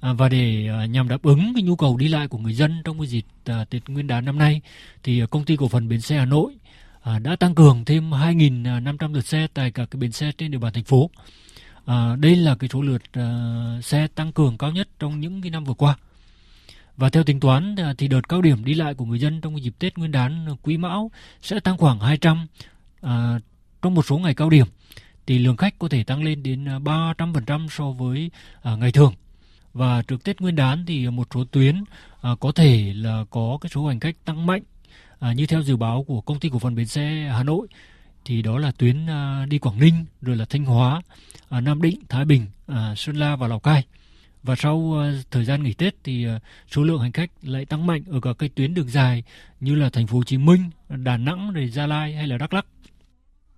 À, 0.00 0.12
và 0.12 0.28
để 0.28 0.68
à, 0.68 0.86
nhằm 0.86 1.08
đáp 1.08 1.22
ứng 1.22 1.52
cái 1.54 1.62
nhu 1.62 1.76
cầu 1.76 1.96
đi 1.96 2.08
lại 2.08 2.28
của 2.28 2.38
người 2.38 2.54
dân 2.54 2.82
trong 2.84 2.98
cái 2.98 3.06
dịp 3.06 3.24
à, 3.44 3.64
Tết 3.70 3.88
Nguyên 3.88 4.06
đán 4.06 4.24
năm 4.24 4.38
nay 4.38 4.60
thì 5.02 5.20
à, 5.22 5.26
công 5.26 5.44
ty 5.44 5.56
cổ 5.56 5.68
phần 5.68 5.88
bến 5.88 6.00
xe 6.00 6.18
Hà 6.18 6.24
Nội 6.24 6.52
à, 7.02 7.18
đã 7.18 7.36
tăng 7.36 7.54
cường 7.54 7.84
thêm 7.84 8.10
2.500 8.10 9.12
lượt 9.14 9.26
xe 9.26 9.46
tại 9.54 9.70
các 9.70 9.90
cái 9.90 10.00
bến 10.00 10.12
xe 10.12 10.32
trên 10.38 10.50
địa 10.50 10.58
bàn 10.58 10.72
thành 10.72 10.84
phố 10.84 11.10
À, 11.90 12.16
đây 12.16 12.36
là 12.36 12.54
cái 12.54 12.68
số 12.72 12.82
lượt 12.82 13.02
uh, 13.18 13.84
xe 13.84 14.06
tăng 14.14 14.32
cường 14.32 14.58
cao 14.58 14.70
nhất 14.70 14.88
trong 14.98 15.20
những 15.20 15.42
cái 15.42 15.50
năm 15.50 15.64
vừa 15.64 15.74
qua. 15.74 15.96
Và 16.96 17.10
theo 17.10 17.24
tính 17.24 17.40
toán 17.40 17.76
à, 17.76 17.94
thì 17.98 18.08
đợt 18.08 18.28
cao 18.28 18.42
điểm 18.42 18.64
đi 18.64 18.74
lại 18.74 18.94
của 18.94 19.04
người 19.04 19.18
dân 19.18 19.40
trong 19.40 19.62
dịp 19.62 19.74
Tết 19.78 19.98
Nguyên 19.98 20.12
đán 20.12 20.56
Quý 20.62 20.76
Mão 20.76 21.10
sẽ 21.42 21.60
tăng 21.60 21.78
khoảng 21.78 22.00
200 22.00 22.46
à, 23.00 23.40
trong 23.82 23.94
một 23.94 24.06
số 24.06 24.18
ngày 24.18 24.34
cao 24.34 24.50
điểm 24.50 24.66
thì 25.26 25.38
lượng 25.38 25.56
khách 25.56 25.78
có 25.78 25.88
thể 25.88 26.04
tăng 26.04 26.22
lên 26.22 26.42
đến 26.42 26.68
à, 26.68 26.78
300% 26.78 27.68
so 27.68 27.90
với 27.90 28.30
à, 28.62 28.76
ngày 28.76 28.92
thường. 28.92 29.14
Và 29.74 30.02
trước 30.02 30.24
Tết 30.24 30.40
Nguyên 30.40 30.56
đán 30.56 30.84
thì 30.86 31.10
một 31.10 31.28
số 31.34 31.44
tuyến 31.44 31.84
à, 32.22 32.30
có 32.40 32.52
thể 32.52 32.92
là 32.96 33.24
có 33.30 33.58
cái 33.60 33.70
số 33.74 33.86
hành 33.86 34.00
khách 34.00 34.24
tăng 34.24 34.46
mạnh 34.46 34.62
à, 35.18 35.32
như 35.32 35.46
theo 35.46 35.62
dự 35.62 35.76
báo 35.76 36.04
của 36.04 36.20
công 36.20 36.40
ty 36.40 36.48
cổ 36.52 36.58
phần 36.58 36.74
bến 36.74 36.86
xe 36.86 37.30
Hà 37.36 37.42
Nội 37.42 37.66
thì 38.24 38.42
đó 38.42 38.58
là 38.58 38.72
tuyến 38.78 39.06
à, 39.06 39.46
đi 39.48 39.58
Quảng 39.58 39.80
Ninh 39.80 40.04
rồi 40.22 40.36
là 40.36 40.44
Thanh 40.44 40.64
Hóa, 40.64 41.02
à, 41.48 41.60
Nam 41.60 41.82
Định, 41.82 42.00
Thái 42.08 42.24
Bình, 42.24 42.46
à, 42.66 42.94
Sơn 42.96 43.16
La 43.16 43.36
và 43.36 43.48
Lào 43.48 43.60
Cai. 43.60 43.84
Và 44.42 44.56
sau 44.56 44.96
thời 45.30 45.44
gian 45.44 45.62
nghỉ 45.62 45.72
Tết 45.72 45.94
thì 46.04 46.26
uh, 46.28 46.42
số 46.70 46.82
lượng 46.84 47.00
hành 47.00 47.12
khách 47.12 47.30
lại 47.42 47.64
tăng 47.64 47.86
mạnh 47.86 48.02
ở 48.10 48.20
các 48.20 48.36
cái 48.38 48.48
tuyến 48.48 48.74
đường 48.74 48.88
dài 48.88 49.22
như 49.60 49.74
là 49.74 49.90
thành 49.90 50.06
phố 50.06 50.16
Hồ 50.16 50.24
Chí 50.24 50.38
Minh, 50.38 50.70
Đà 50.88 51.16
Nẵng, 51.16 51.52
rồi 51.52 51.68
Gia 51.68 51.86
Lai 51.86 52.14
hay 52.14 52.26
là 52.26 52.38
Đắk 52.38 52.54
Lắk. 52.54 52.66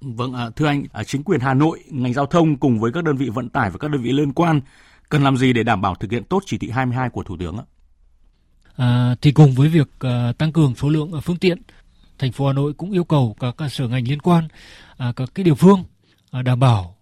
Vâng, 0.00 0.34
à, 0.34 0.50
thưa 0.56 0.66
anh, 0.66 0.84
à, 0.92 1.04
chính 1.04 1.22
quyền 1.22 1.40
Hà 1.40 1.54
Nội, 1.54 1.80
ngành 1.90 2.12
giao 2.12 2.26
thông 2.26 2.56
cùng 2.56 2.80
với 2.80 2.92
các 2.92 3.04
đơn 3.04 3.16
vị 3.16 3.28
vận 3.28 3.48
tải 3.48 3.70
và 3.70 3.78
các 3.78 3.90
đơn 3.90 4.02
vị 4.02 4.12
liên 4.12 4.32
quan 4.32 4.60
cần 5.08 5.22
làm 5.22 5.36
gì 5.36 5.52
để 5.52 5.62
đảm 5.62 5.80
bảo 5.80 5.94
thực 5.94 6.10
hiện 6.10 6.24
tốt 6.24 6.42
chỉ 6.46 6.58
thị 6.58 6.70
22 6.70 7.10
của 7.10 7.22
Thủ 7.22 7.36
tướng 7.36 7.56
ạ? 7.56 7.64
À, 8.76 9.14
thì 9.20 9.32
cùng 9.32 9.52
với 9.52 9.68
việc 9.68 9.88
uh, 10.06 10.38
tăng 10.38 10.52
cường 10.52 10.74
số 10.74 10.88
lượng 10.88 11.20
phương 11.22 11.36
tiện, 11.36 11.58
thành 12.18 12.32
phố 12.32 12.46
Hà 12.46 12.52
Nội 12.52 12.72
cũng 12.72 12.92
yêu 12.92 13.04
cầu 13.04 13.36
các 13.40 13.72
sở 13.72 13.88
ngành 13.88 14.08
liên 14.08 14.20
quan, 14.20 14.48
à, 14.96 15.12
các 15.16 15.30
cái 15.34 15.44
địa 15.44 15.54
phương 15.54 15.84
à, 16.30 16.42
đảm 16.42 16.60
bảo 16.60 16.96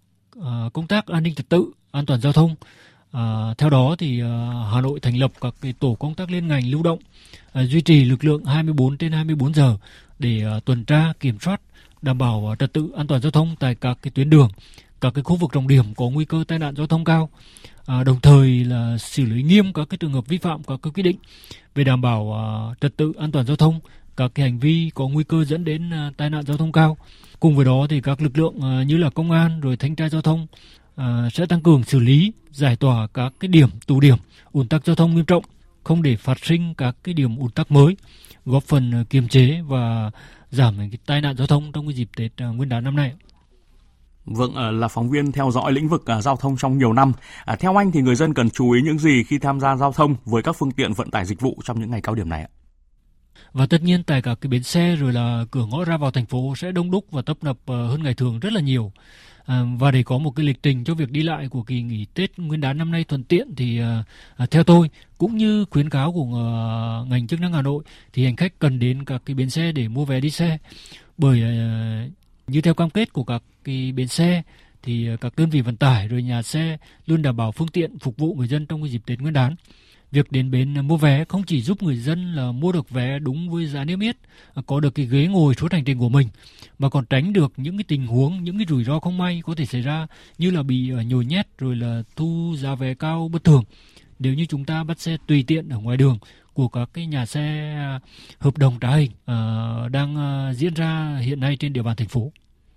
à, 0.45 0.69
công 0.73 0.87
tác 0.87 1.07
an 1.07 1.23
ninh 1.23 1.35
trật 1.35 1.49
tự, 1.49 1.65
an 1.91 2.05
toàn 2.05 2.21
giao 2.21 2.33
thông. 2.33 2.55
À, 3.11 3.53
theo 3.57 3.69
đó 3.69 3.95
thì 3.99 4.21
Hà 4.73 4.81
Nội 4.81 4.99
thành 4.99 5.17
lập 5.17 5.31
các 5.41 5.53
cái 5.61 5.73
tổ 5.79 5.93
công 5.93 6.15
tác 6.15 6.31
liên 6.31 6.47
ngành 6.47 6.69
lưu 6.69 6.83
động, 6.83 6.99
duy 7.53 7.81
trì 7.81 8.05
lực 8.05 8.23
lượng 8.23 8.45
24 8.45 8.97
trên 8.97 9.11
24 9.11 9.53
giờ 9.53 9.77
để 10.19 10.43
tuần 10.65 10.85
tra 10.85 11.13
kiểm 11.19 11.39
soát 11.39 11.61
đảm 12.01 12.17
bảo 12.17 12.55
trật 12.59 12.73
tự 12.73 12.91
an 12.97 13.07
toàn 13.07 13.21
giao 13.21 13.31
thông 13.31 13.55
tại 13.59 13.75
các 13.75 13.97
cái 14.01 14.11
tuyến 14.11 14.29
đường, 14.29 14.49
các 15.01 15.13
cái 15.13 15.23
khu 15.23 15.35
vực 15.35 15.51
trọng 15.53 15.67
điểm 15.67 15.93
có 15.95 16.09
nguy 16.09 16.25
cơ 16.25 16.43
tai 16.47 16.59
nạn 16.59 16.75
giao 16.75 16.87
thông 16.87 17.05
cao. 17.05 17.29
À, 17.85 18.03
đồng 18.03 18.19
thời 18.21 18.63
là 18.63 18.97
xử 18.97 19.25
lý 19.25 19.43
nghiêm 19.43 19.73
các 19.73 19.89
cái 19.89 19.97
trường 19.97 20.13
hợp 20.13 20.27
vi 20.27 20.37
phạm 20.37 20.63
các 20.63 20.79
cái 20.83 20.91
quy 20.95 21.03
định 21.03 21.17
về 21.75 21.83
đảm 21.83 22.01
bảo 22.01 22.33
à, 22.33 22.75
trật 22.81 22.97
tự 22.97 23.13
an 23.17 23.31
toàn 23.31 23.45
giao 23.45 23.55
thông, 23.55 23.79
các 24.17 24.31
cái 24.35 24.49
hành 24.49 24.59
vi 24.59 24.91
có 24.95 25.07
nguy 25.07 25.23
cơ 25.23 25.45
dẫn 25.45 25.65
đến 25.65 25.89
à, 25.93 26.11
tai 26.17 26.29
nạn 26.29 26.43
giao 26.45 26.57
thông 26.57 26.71
cao. 26.71 26.97
Cùng 27.39 27.55
với 27.55 27.65
đó 27.65 27.87
thì 27.89 28.01
các 28.01 28.21
lực 28.21 28.37
lượng 28.37 28.61
à, 28.61 28.83
như 28.83 28.97
là 28.97 29.09
công 29.09 29.31
an 29.31 29.61
rồi 29.61 29.77
thanh 29.77 29.95
tra 29.95 30.09
giao 30.09 30.21
thông 30.21 30.47
à, 30.95 31.29
sẽ 31.33 31.45
tăng 31.45 31.61
cường 31.61 31.83
xử 31.83 31.99
lý, 31.99 32.31
giải 32.51 32.75
tỏa 32.75 33.07
các 33.13 33.33
cái 33.39 33.47
điểm 33.47 33.69
tụ 33.87 33.99
điểm 33.99 34.17
ùn 34.51 34.67
tắc 34.67 34.85
giao 34.85 34.95
thông 34.95 35.15
nghiêm 35.15 35.25
trọng, 35.25 35.43
không 35.83 36.01
để 36.01 36.15
phát 36.15 36.45
sinh 36.45 36.73
các 36.77 36.95
cái 37.03 37.13
điểm 37.13 37.37
ùn 37.37 37.51
tắc 37.51 37.71
mới, 37.71 37.97
góp 38.45 38.63
phần 38.63 39.05
kiềm 39.09 39.27
chế 39.27 39.61
và 39.61 40.11
giảm 40.49 40.77
cái 40.77 40.99
tai 41.05 41.21
nạn 41.21 41.37
giao 41.37 41.47
thông 41.47 41.71
trong 41.71 41.87
cái 41.87 41.93
dịp 41.93 42.09
Tết 42.17 42.31
Nguyên 42.55 42.69
đán 42.69 42.83
năm 42.83 42.95
nay. 42.95 43.13
Vâng, 44.25 44.79
là 44.79 44.87
phóng 44.87 45.09
viên 45.09 45.31
theo 45.31 45.51
dõi 45.51 45.71
lĩnh 45.71 45.89
vực 45.89 46.03
giao 46.21 46.35
thông 46.35 46.57
trong 46.57 46.77
nhiều 46.77 46.93
năm. 46.93 47.13
Theo 47.59 47.79
anh 47.79 47.91
thì 47.91 48.01
người 48.01 48.15
dân 48.15 48.33
cần 48.33 48.49
chú 48.49 48.71
ý 48.71 48.81
những 48.81 48.99
gì 48.99 49.23
khi 49.23 49.39
tham 49.39 49.59
gia 49.59 49.75
giao 49.75 49.91
thông 49.91 50.15
với 50.25 50.43
các 50.43 50.55
phương 50.59 50.71
tiện 50.71 50.93
vận 50.93 51.11
tải 51.11 51.25
dịch 51.25 51.41
vụ 51.41 51.57
trong 51.63 51.79
những 51.79 51.91
ngày 51.91 52.01
cao 52.01 52.15
điểm 52.15 52.29
này 52.29 52.41
ạ? 52.41 52.49
Và 53.53 53.65
tất 53.65 53.83
nhiên 53.83 54.03
tại 54.03 54.21
các 54.21 54.37
cái 54.41 54.49
bến 54.49 54.63
xe 54.63 54.95
rồi 54.95 55.13
là 55.13 55.45
cửa 55.51 55.65
ngõ 55.65 55.85
ra 55.85 55.97
vào 55.97 56.11
thành 56.11 56.25
phố 56.25 56.53
sẽ 56.57 56.71
đông 56.71 56.91
đúc 56.91 57.05
và 57.11 57.21
tấp 57.21 57.37
nập 57.41 57.57
ờ, 57.65 57.87
hơn 57.87 58.03
ngày 58.03 58.13
thường 58.13 58.39
rất 58.39 58.53
là 58.53 58.61
nhiều. 58.61 58.91
À, 59.45 59.61
và 59.79 59.91
để 59.91 60.03
có 60.03 60.17
một 60.17 60.31
cái 60.31 60.45
lịch 60.45 60.63
trình 60.63 60.83
cho 60.83 60.93
việc 60.93 61.11
đi 61.11 61.23
lại 61.23 61.47
của 61.49 61.63
kỳ 61.63 61.81
nghỉ 61.81 62.05
Tết 62.13 62.39
Nguyên 62.39 62.61
đán 62.61 62.77
năm 62.77 62.91
nay 62.91 63.03
thuận 63.03 63.23
tiện 63.23 63.55
thì 63.55 63.79
ờ, 63.79 64.03
à, 64.37 64.45
theo 64.45 64.63
tôi 64.63 64.89
cũng 65.17 65.37
như 65.37 65.65
khuyến 65.65 65.89
cáo 65.89 66.13
của 66.13 66.25
à, 66.37 67.09
ngành 67.09 67.27
chức 67.27 67.39
năng 67.39 67.53
Hà 67.53 67.61
Nội 67.61 67.83
thì 68.13 68.25
hành 68.25 68.35
khách 68.35 68.59
cần 68.59 68.79
đến 68.79 69.05
các 69.05 69.21
cái 69.25 69.35
bến 69.35 69.49
xe 69.49 69.71
để 69.71 69.87
mua 69.87 70.05
vé 70.05 70.19
đi 70.19 70.29
xe 70.29 70.57
bởi 71.17 71.41
à, 71.43 72.07
như 72.47 72.61
theo 72.61 72.73
cam 72.73 72.89
kết 72.89 73.13
của 73.13 73.23
các 73.23 73.43
cái 73.63 73.91
bến 73.91 74.07
xe 74.07 74.41
thì 74.83 75.07
các 75.21 75.33
đơn 75.37 75.49
vị 75.49 75.61
vận 75.61 75.77
tải 75.77 76.07
rồi 76.07 76.23
nhà 76.23 76.41
xe 76.41 76.77
luôn 77.05 77.21
đảm 77.21 77.37
bảo 77.37 77.51
phương 77.51 77.67
tiện 77.67 77.99
phục 77.99 78.17
vụ 78.17 78.33
người 78.33 78.47
dân 78.47 78.65
trong 78.65 78.81
cái 78.81 78.89
dịp 78.89 79.01
Tết 79.05 79.19
Nguyên 79.19 79.33
đán. 79.33 79.55
Việc 80.11 80.31
đến 80.31 80.51
bến 80.51 80.87
mua 80.87 80.97
vé 80.97 81.25
không 81.25 81.43
chỉ 81.43 81.61
giúp 81.61 81.83
người 81.83 81.97
dân 81.97 82.35
là 82.35 82.51
mua 82.51 82.71
được 82.71 82.89
vé 82.89 83.19
đúng 83.19 83.49
với 83.49 83.67
giá 83.67 83.83
niêm 83.83 83.99
yết, 83.99 84.17
có 84.65 84.79
được 84.79 84.95
cái 84.95 85.05
ghế 85.05 85.27
ngồi 85.27 85.53
suốt 85.55 85.71
hành 85.71 85.83
trình 85.83 85.99
của 85.99 86.09
mình, 86.09 86.27
mà 86.79 86.89
còn 86.89 87.05
tránh 87.05 87.33
được 87.33 87.53
những 87.57 87.77
cái 87.77 87.83
tình 87.83 88.07
huống, 88.07 88.43
những 88.43 88.57
cái 88.57 88.65
rủi 88.69 88.83
ro 88.83 88.99
không 88.99 89.17
may 89.17 89.41
có 89.45 89.55
thể 89.55 89.65
xảy 89.65 89.81
ra 89.81 90.07
như 90.37 90.51
là 90.51 90.63
bị 90.63 90.89
ờ, 90.89 91.01
nhồi 91.01 91.25
nhét 91.25 91.47
rồi 91.57 91.75
là 91.75 92.03
thu 92.15 92.55
giá 92.57 92.75
vé 92.75 92.93
cao 92.93 93.29
bất 93.33 93.43
thường. 93.43 93.63
Nếu 94.19 94.33
như 94.33 94.45
chúng 94.45 94.65
ta 94.65 94.83
bắt 94.83 94.99
xe 94.99 95.17
tùy 95.27 95.43
tiện 95.47 95.69
ở 95.69 95.79
ngoài 95.79 95.97
đường 95.97 96.17
của 96.53 96.67
các 96.67 96.89
cái 96.93 97.05
nhà 97.05 97.25
xe 97.25 97.73
à, 97.75 97.99
hợp 98.39 98.57
đồng 98.57 98.79
trá 98.81 98.89
hình 98.89 99.11
uh, 99.11 99.91
đang 99.91 100.15
uh, 100.49 100.57
diễn 100.57 100.73
ra 100.73 101.17
hiện 101.21 101.39
nay 101.39 101.57
trên 101.59 101.73
địa 101.73 101.83
bàn 101.83 101.95
thành 101.95 102.07
phố. 102.07 102.31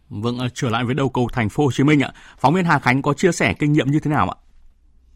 Vâng, 0.08 0.38
à, 0.38 0.48
trở 0.54 0.70
lại 0.70 0.84
với 0.84 0.94
đầu 0.94 1.08
cầu 1.08 1.28
thành 1.32 1.48
phố 1.48 1.64
Hồ 1.64 1.70
Chí 1.72 1.84
Minh 1.84 2.00
ạ. 2.00 2.12
Phóng 2.38 2.54
viên 2.54 2.64
Hà 2.64 2.78
Khánh 2.78 3.02
có 3.02 3.14
chia 3.14 3.32
sẻ 3.32 3.54
kinh 3.58 3.72
nghiệm 3.72 3.90
như 3.90 4.00
thế 4.00 4.10
nào 4.10 4.30
ạ? 4.30 4.36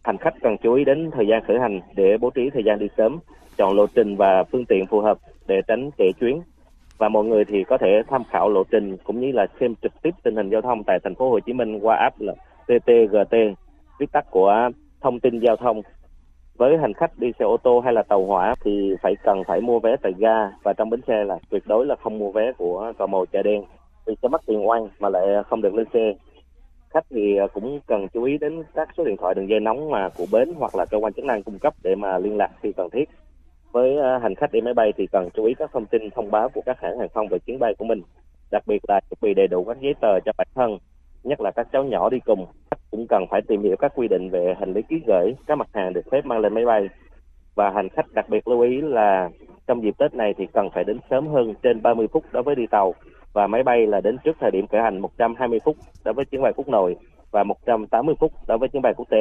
Hành 0.05 0.19
khách 0.19 0.35
cần 0.43 0.57
chú 0.63 0.75
ý 0.75 0.85
đến 0.85 1.11
thời 1.11 1.27
gian 1.27 1.43
khởi 1.47 1.59
hành 1.61 1.81
để 1.97 2.17
bố 2.21 2.31
trí 2.31 2.51
thời 2.51 2.65
gian 2.65 2.79
đi 2.79 2.87
sớm, 2.97 3.19
chọn 3.57 3.77
lộ 3.77 3.87
trình 3.95 4.17
và 4.17 4.45
phương 4.45 4.65
tiện 4.65 4.87
phù 4.87 5.01
hợp 5.01 5.19
để 5.47 5.63
tránh 5.69 5.91
trễ 5.99 6.13
chuyến. 6.21 6.41
Và 6.99 7.09
mọi 7.09 7.25
người 7.25 7.45
thì 7.45 7.65
có 7.65 7.79
thể 7.79 8.03
tham 8.09 8.23
khảo 8.31 8.49
lộ 8.49 8.65
trình 8.71 8.97
cũng 9.05 9.21
như 9.21 9.33
là 9.33 9.47
xem 9.61 9.75
trực 9.83 9.93
tiếp 10.03 10.11
tình 10.23 10.37
hình 10.37 10.51
giao 10.51 10.61
thông 10.61 10.85
tại 10.85 10.99
thành 11.05 11.15
phố 11.15 11.31
Hồ 11.31 11.41
Chí 11.41 11.53
Minh 11.53 11.79
qua 11.79 11.97
app 11.97 12.21
là 12.21 12.35
TTGT, 12.67 13.37
viết 13.99 14.13
tắt 14.13 14.27
của 14.31 14.71
thông 15.01 15.21
tin 15.21 15.39
giao 15.39 15.57
thông. 15.57 15.83
Với 16.57 16.79
hành 16.79 16.95
khách 16.95 17.19
đi 17.19 17.33
xe 17.39 17.45
ô 17.45 17.57
tô 17.57 17.81
hay 17.81 17.93
là 17.93 18.03
tàu 18.03 18.25
hỏa 18.25 18.55
thì 18.65 18.95
phải 19.03 19.15
cần 19.25 19.45
phải 19.45 19.61
mua 19.61 19.79
vé 19.81 19.97
tại 20.03 20.13
ga 20.19 20.51
và 20.65 20.73
trong 20.73 20.91
bến 20.91 21.01
xe 21.07 21.25
là 21.25 21.39
tuyệt 21.51 21.63
đối 21.67 21.87
là 21.87 21.97
không 22.03 22.19
mua 22.19 22.31
vé 22.33 22.53
của 22.53 22.93
cò 22.99 23.07
màu 23.07 23.27
chợ 23.27 23.43
đen 23.43 23.65
vì 24.07 24.15
sẽ 24.23 24.29
mất 24.29 24.41
tiền 24.47 24.69
oan 24.69 24.89
mà 24.99 25.09
lại 25.09 25.23
không 25.49 25.63
được 25.63 25.75
lên 25.75 25.87
xe 25.95 26.15
khách 26.91 27.05
thì 27.11 27.37
ờ, 27.37 27.49
cũng 27.49 27.81
cần 27.87 28.09
chú 28.09 28.23
ý 28.23 28.39
đến 28.39 28.63
các 28.75 28.89
số 28.97 29.05
điện 29.05 29.17
thoại 29.17 29.35
đường 29.35 29.49
dây 29.49 29.61
nóng 29.61 29.91
mà 29.91 30.09
của 30.09 30.27
bến 30.33 30.53
hoặc 30.57 30.75
là 30.75 30.85
cơ 30.85 30.99
quan 30.99 31.13
chức 31.13 31.25
năng 31.25 31.43
cung 31.43 31.59
cấp 31.59 31.75
để 31.83 31.95
mà 31.95 32.19
liên 32.19 32.37
lạc 32.37 32.51
khi 32.63 32.73
cần 32.73 32.91
thiết. 32.91 33.09
Với 33.73 33.97
ờ, 33.97 34.19
hành 34.19 34.35
khách 34.35 34.53
đi 34.53 34.61
máy 34.61 34.75
bay 34.75 34.93
thì 34.97 35.07
cần 35.13 35.29
chú 35.35 35.45
ý 35.45 35.55
các 35.59 35.71
thông 35.73 35.87
tin 35.87 36.11
thông 36.11 36.31
báo 36.31 36.49
của 36.49 36.61
các 36.67 36.81
hãng 36.81 36.99
hàng 36.99 37.09
không 37.15 37.29
về 37.29 37.39
chuyến 37.39 37.59
bay 37.59 37.75
của 37.79 37.85
mình, 37.85 38.03
đặc 38.51 38.63
biệt 38.67 38.83
là 38.89 39.01
chuẩn 39.11 39.19
bị 39.21 39.35
đầy 39.35 39.47
đủ 39.47 39.65
các 39.65 39.81
giấy 39.81 39.95
tờ 40.01 40.21
cho 40.25 40.33
bản 40.39 40.47
thân, 40.55 40.79
nhất 41.25 41.41
là 41.41 41.51
các 41.51 41.69
cháu 41.73 41.85
nhỏ 41.85 42.11
đi 42.11 42.19
cùng. 42.21 42.47
Khách 42.71 42.81
cũng 42.91 43.07
cần 43.09 43.25
phải 43.31 43.41
tìm 43.49 43.63
hiểu 43.63 43.77
các 43.77 43.93
quy 43.95 44.09
định 44.09 44.31
về 44.31 44.55
hành 44.61 44.73
lý 44.73 44.83
ký 44.83 44.97
gửi, 45.07 45.35
các 45.47 45.59
mặt 45.59 45.69
hàng 45.73 45.93
được 45.93 46.11
phép 46.11 46.25
mang 46.25 46.39
lên 46.39 46.55
máy 46.55 46.65
bay. 46.65 46.89
Và 47.55 47.71
hành 47.71 47.89
khách 47.89 48.07
đặc 48.13 48.29
biệt 48.29 48.49
lưu 48.49 48.61
ý 48.61 48.81
là 48.81 49.29
trong 49.67 49.83
dịp 49.83 49.99
Tết 49.99 50.15
này 50.15 50.35
thì 50.39 50.47
cần 50.53 50.69
phải 50.75 50.85
đến 50.85 50.99
sớm 51.11 51.27
hơn 51.27 51.55
trên 51.63 51.83
30 51.83 52.07
phút 52.13 52.25
đối 52.33 52.43
với 52.43 52.55
đi 52.55 52.67
tàu 52.67 52.95
và 53.33 53.47
máy 53.47 53.63
bay 53.63 53.87
là 53.87 54.01
đến 54.01 54.17
trước 54.25 54.37
thời 54.41 54.51
điểm 54.51 54.67
khởi 54.67 54.81
hành 54.81 55.01
120 55.01 55.59
phút 55.65 55.77
đối 56.05 56.15
với 56.15 56.25
chuyến 56.25 56.43
bay 56.43 56.53
quốc 56.57 56.69
nội 56.69 56.97
và 57.31 57.45
180 57.45 58.15
phút 58.21 58.33
đối 58.49 58.59
với 58.59 58.69
chuyến 58.69 58.83
bay 58.83 58.93
quốc 58.97 59.07
tế. 59.11 59.19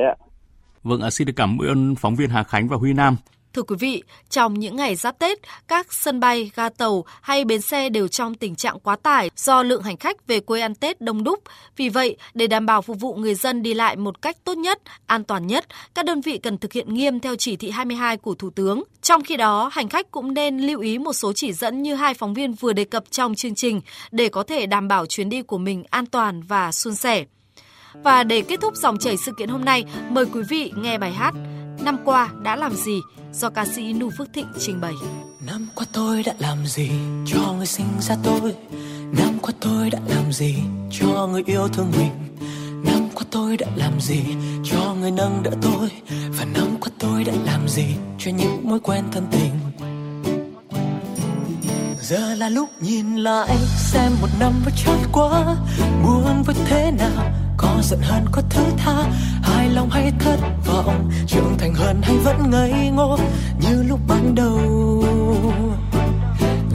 Vâng, 0.84 1.12
xin 1.12 1.28
được 1.28 1.34
cảm 1.36 1.58
ơn 1.58 1.96
phóng 1.96 2.15
viên 2.15 2.30
Hà 2.30 2.43
Khánh 2.43 2.67
và 2.67 2.78
Huy 2.78 2.93
Nam. 2.93 3.15
Thưa 3.58 3.63
quý 3.63 3.76
vị, 3.80 4.04
trong 4.30 4.54
những 4.54 4.76
ngày 4.76 4.96
giáp 4.96 5.20
Tết, 5.20 5.38
các 5.67 5.93
sân 5.93 6.20
bay, 6.20 6.52
ga 6.56 6.70
tàu 6.70 7.06
hay 7.22 7.46
bến 7.46 7.62
xe 7.62 7.89
đều 7.89 8.08
trong 8.08 8.36
tình 8.36 8.56
trạng 8.56 8.80
quá 8.80 8.96
tải 8.96 9.30
do 9.36 9.63
lượng 9.63 9.84
hành 9.84 9.98
khách 9.98 10.28
về 10.28 10.39
quê 10.39 10.62
ăn 10.62 10.76
Tết 10.76 11.02
đông 11.02 11.24
đúc. 11.24 11.39
Vì 11.78 11.89
vậy, 11.89 12.17
để 12.34 12.48
đảm 12.48 12.65
bảo 12.65 12.82
phục 12.82 13.00
vụ 13.00 13.15
người 13.15 13.36
dân 13.36 13.63
đi 13.63 13.74
lại 13.74 13.96
một 13.96 14.22
cách 14.22 14.38
tốt 14.43 14.58
nhất, 14.58 14.82
an 15.06 15.24
toàn 15.24 15.48
nhất, 15.48 15.65
các 15.93 16.06
đơn 16.06 16.22
vị 16.22 16.38
cần 16.38 16.58
thực 16.58 16.74
hiện 16.74 16.93
nghiêm 16.93 17.20
theo 17.20 17.36
chỉ 17.36 17.56
thị 17.56 17.70
22 17.70 18.17
của 18.17 18.36
Thủ 18.36 18.50
tướng. 18.50 18.84
Trong 19.02 19.24
khi 19.24 19.38
đó, 19.38 19.70
hành 19.74 19.89
khách 19.89 20.12
cũng 20.12 20.34
nên 20.34 20.58
lưu 20.58 20.80
ý 20.80 20.98
một 20.98 21.13
số 21.13 21.34
chỉ 21.34 21.54
dẫn 21.54 21.82
như 21.82 21.96
hai 21.96 22.13
phóng 22.13 22.34
viên 22.34 22.54
vừa 22.54 22.74
đề 22.74 22.84
cập 22.84 23.04
trong 23.12 23.36
chương 23.36 23.56
trình 23.56 23.82
để 24.12 24.30
có 24.30 24.43
thể 24.43 24.65
đảm 24.65 24.88
bảo 24.88 25.06
chuyến 25.06 25.30
đi 25.30 25.41
của 25.41 25.58
mình 25.58 25.84
an 25.89 26.06
toàn 26.06 26.41
và 26.41 26.72
suôn 26.72 26.96
sẻ. 26.96 27.26
Và 27.93 28.24
để 28.24 28.41
kết 28.41 28.60
thúc 28.62 28.76
dòng 28.76 28.98
chảy 28.98 29.17
sự 29.17 29.32
kiện 29.38 29.50
hôm 29.50 29.65
nay, 29.65 29.84
mời 30.10 30.26
quý 30.26 30.41
vị 30.50 30.72
nghe 30.76 30.98
bài 30.98 31.13
hát 31.13 31.34
Năm 31.86 31.98
qua 32.06 32.30
đã 32.43 32.56
làm 32.56 32.76
gì 32.76 33.02
do 33.39 33.50
ca 33.50 33.65
sĩ 33.65 33.93
Nu 33.93 34.10
Phước 34.17 34.34
Thịnh 34.34 34.47
trình 34.60 34.82
bày. 34.82 34.93
Năm 35.39 35.67
qua 35.76 35.86
tôi 35.91 36.23
đã 36.23 36.34
làm 36.39 36.65
gì 36.65 36.89
cho 37.26 37.54
người 37.58 37.65
sinh 37.65 37.88
ra 38.02 38.15
tôi? 38.23 38.56
Năm 39.17 39.39
qua 39.41 39.52
tôi 39.60 39.89
đã 39.89 40.00
làm 40.08 40.32
gì 40.32 40.56
cho 40.91 41.28
người 41.28 41.43
yêu 41.45 41.67
thương 41.67 41.91
mình? 41.97 42.12
Năm 42.86 43.10
qua 43.13 43.23
tôi 43.32 43.58
đã 43.58 43.67
làm 43.76 44.02
gì 44.02 44.19
cho 44.63 44.95
người 45.00 45.12
nâng 45.12 45.43
đỡ 45.43 45.52
tôi? 45.62 45.89
Và 46.38 46.45
năm 46.45 46.78
qua 46.82 46.89
tôi 47.00 47.23
đã 47.23 47.34
làm 47.45 47.67
gì 47.67 47.86
cho 48.19 48.32
những 48.32 48.69
mối 48.69 48.80
quen 48.80 49.04
thân 49.12 49.28
tình? 49.32 49.54
Giờ 52.02 52.36
là 52.36 52.50
lúc 52.50 52.69
nhìn 52.82 53.15
lại, 53.15 53.58
xem 53.78 54.12
một 54.21 54.30
năm 54.39 54.54
vừa 54.65 54.71
trôi 54.86 55.00
qua 55.13 55.56
Buồn 56.04 56.43
với 56.45 56.56
thế 56.65 56.91
nào, 56.91 57.32
có 57.58 57.82
giận 57.84 58.00
hờn 58.04 58.26
có 58.32 58.41
thứ 58.50 58.63
tha 58.78 59.04
hài 59.48 59.70
lòng 59.70 59.90
hay 59.90 60.12
thất 60.20 60.40
vọng, 60.66 61.12
trưởng 61.28 61.56
thành 61.58 61.74
hơn 61.74 62.02
hay 62.04 62.18
vẫn 62.18 62.50
ngây 62.50 62.90
ngô, 62.90 63.18
như 63.62 63.84
lúc 63.84 64.00
ban 64.08 64.36
đầu. 64.36 64.60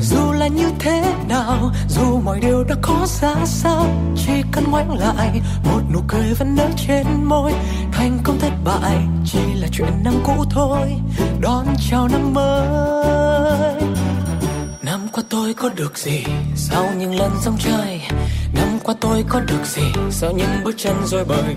Dù 0.01 0.33
là 0.33 0.47
như 0.47 0.71
thế 0.79 1.15
nào, 1.29 1.73
dù 1.89 2.21
mọi 2.21 2.41
điều 2.41 2.65
đã 2.65 2.75
có 2.83 3.07
ra 3.21 3.35
sao, 3.45 3.87
chỉ 4.17 4.33
cần 4.53 4.65
ngoảnh 4.71 4.99
lại, 4.99 5.41
một 5.65 5.81
nụ 5.93 6.01
cười 6.09 6.35
vẫn 6.35 6.55
nở 6.57 6.69
trên 6.87 7.07
môi. 7.25 7.53
Thành 7.93 8.19
công 8.25 8.39
thất 8.39 8.53
bại 8.65 8.97
chỉ 9.25 9.55
là 9.55 9.69
chuyện 9.73 9.93
năm 10.05 10.15
cũ 10.25 10.45
thôi, 10.51 10.95
đón 11.41 11.67
chào 11.91 12.09
năm 12.09 12.35
mới. 12.35 13.83
Năm 14.83 15.09
qua 15.13 15.23
tôi 15.29 15.55
có 15.55 15.71
được 15.77 15.99
gì 15.99 16.25
sau 16.57 16.91
những 16.99 17.15
lần 17.15 17.31
sông 17.41 17.57
chơi 17.59 18.01
năm 18.55 18.79
qua 18.85 18.95
tôi 19.01 19.25
có 19.29 19.41
được 19.41 19.67
gì 19.67 19.83
sau 20.11 20.33
những 20.33 20.65
bước 20.65 20.75
chân 20.79 20.97
rồi 21.05 21.25
bời? 21.25 21.57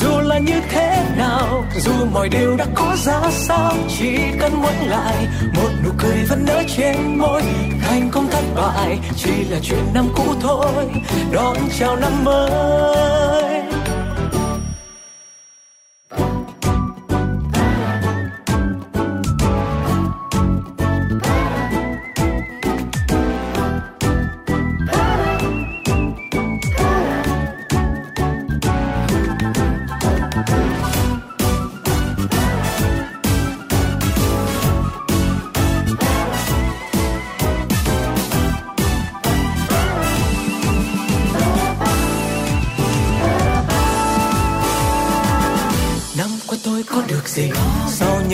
dù 0.00 0.20
là 0.20 0.38
như 0.38 0.60
thế 0.70 1.04
nào, 1.16 1.64
dù 1.80 1.92
mọi 2.12 2.28
điều 2.28 2.56
đã 2.56 2.66
có 2.74 2.96
ra 2.96 3.20
sao, 3.30 3.74
chỉ 3.98 4.16
cần 4.40 4.52
ngoảnh 4.60 4.88
lại, 4.88 5.26
một 5.54 5.70
nụ 5.84 5.90
cười 5.98 6.24
vẫn 6.28 6.44
nở 6.46 6.62
trên 6.76 7.18
môi. 7.18 7.42
Thành 7.82 8.10
công 8.12 8.28
thất 8.30 8.44
bại 8.56 8.98
chỉ 9.16 9.44
là 9.50 9.58
chuyện 9.62 9.84
năm 9.94 10.08
cũ 10.16 10.34
thôi, 10.40 10.84
đón 11.32 11.56
chào 11.78 11.96
năm 11.96 12.24
mới. 12.24 13.57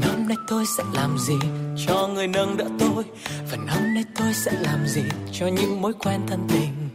năm 0.00 0.28
nay 0.28 0.36
tôi 0.48 0.64
sẽ 0.78 0.84
làm 0.94 1.18
gì 1.18 1.38
cho 1.86 2.08
người 2.08 2.26
nâng 2.28 2.56
đỡ 2.56 2.64
tôi? 2.78 3.04
Và 3.50 3.56
năm 3.56 3.94
nay 3.94 4.04
tôi 4.18 4.34
sẽ 4.34 4.52
làm 4.52 4.86
gì 4.86 5.02
cho 5.32 5.46
những 5.46 5.82
mối 5.82 5.92
quen 5.92 6.20
thân 6.26 6.48
tình? 6.48 6.88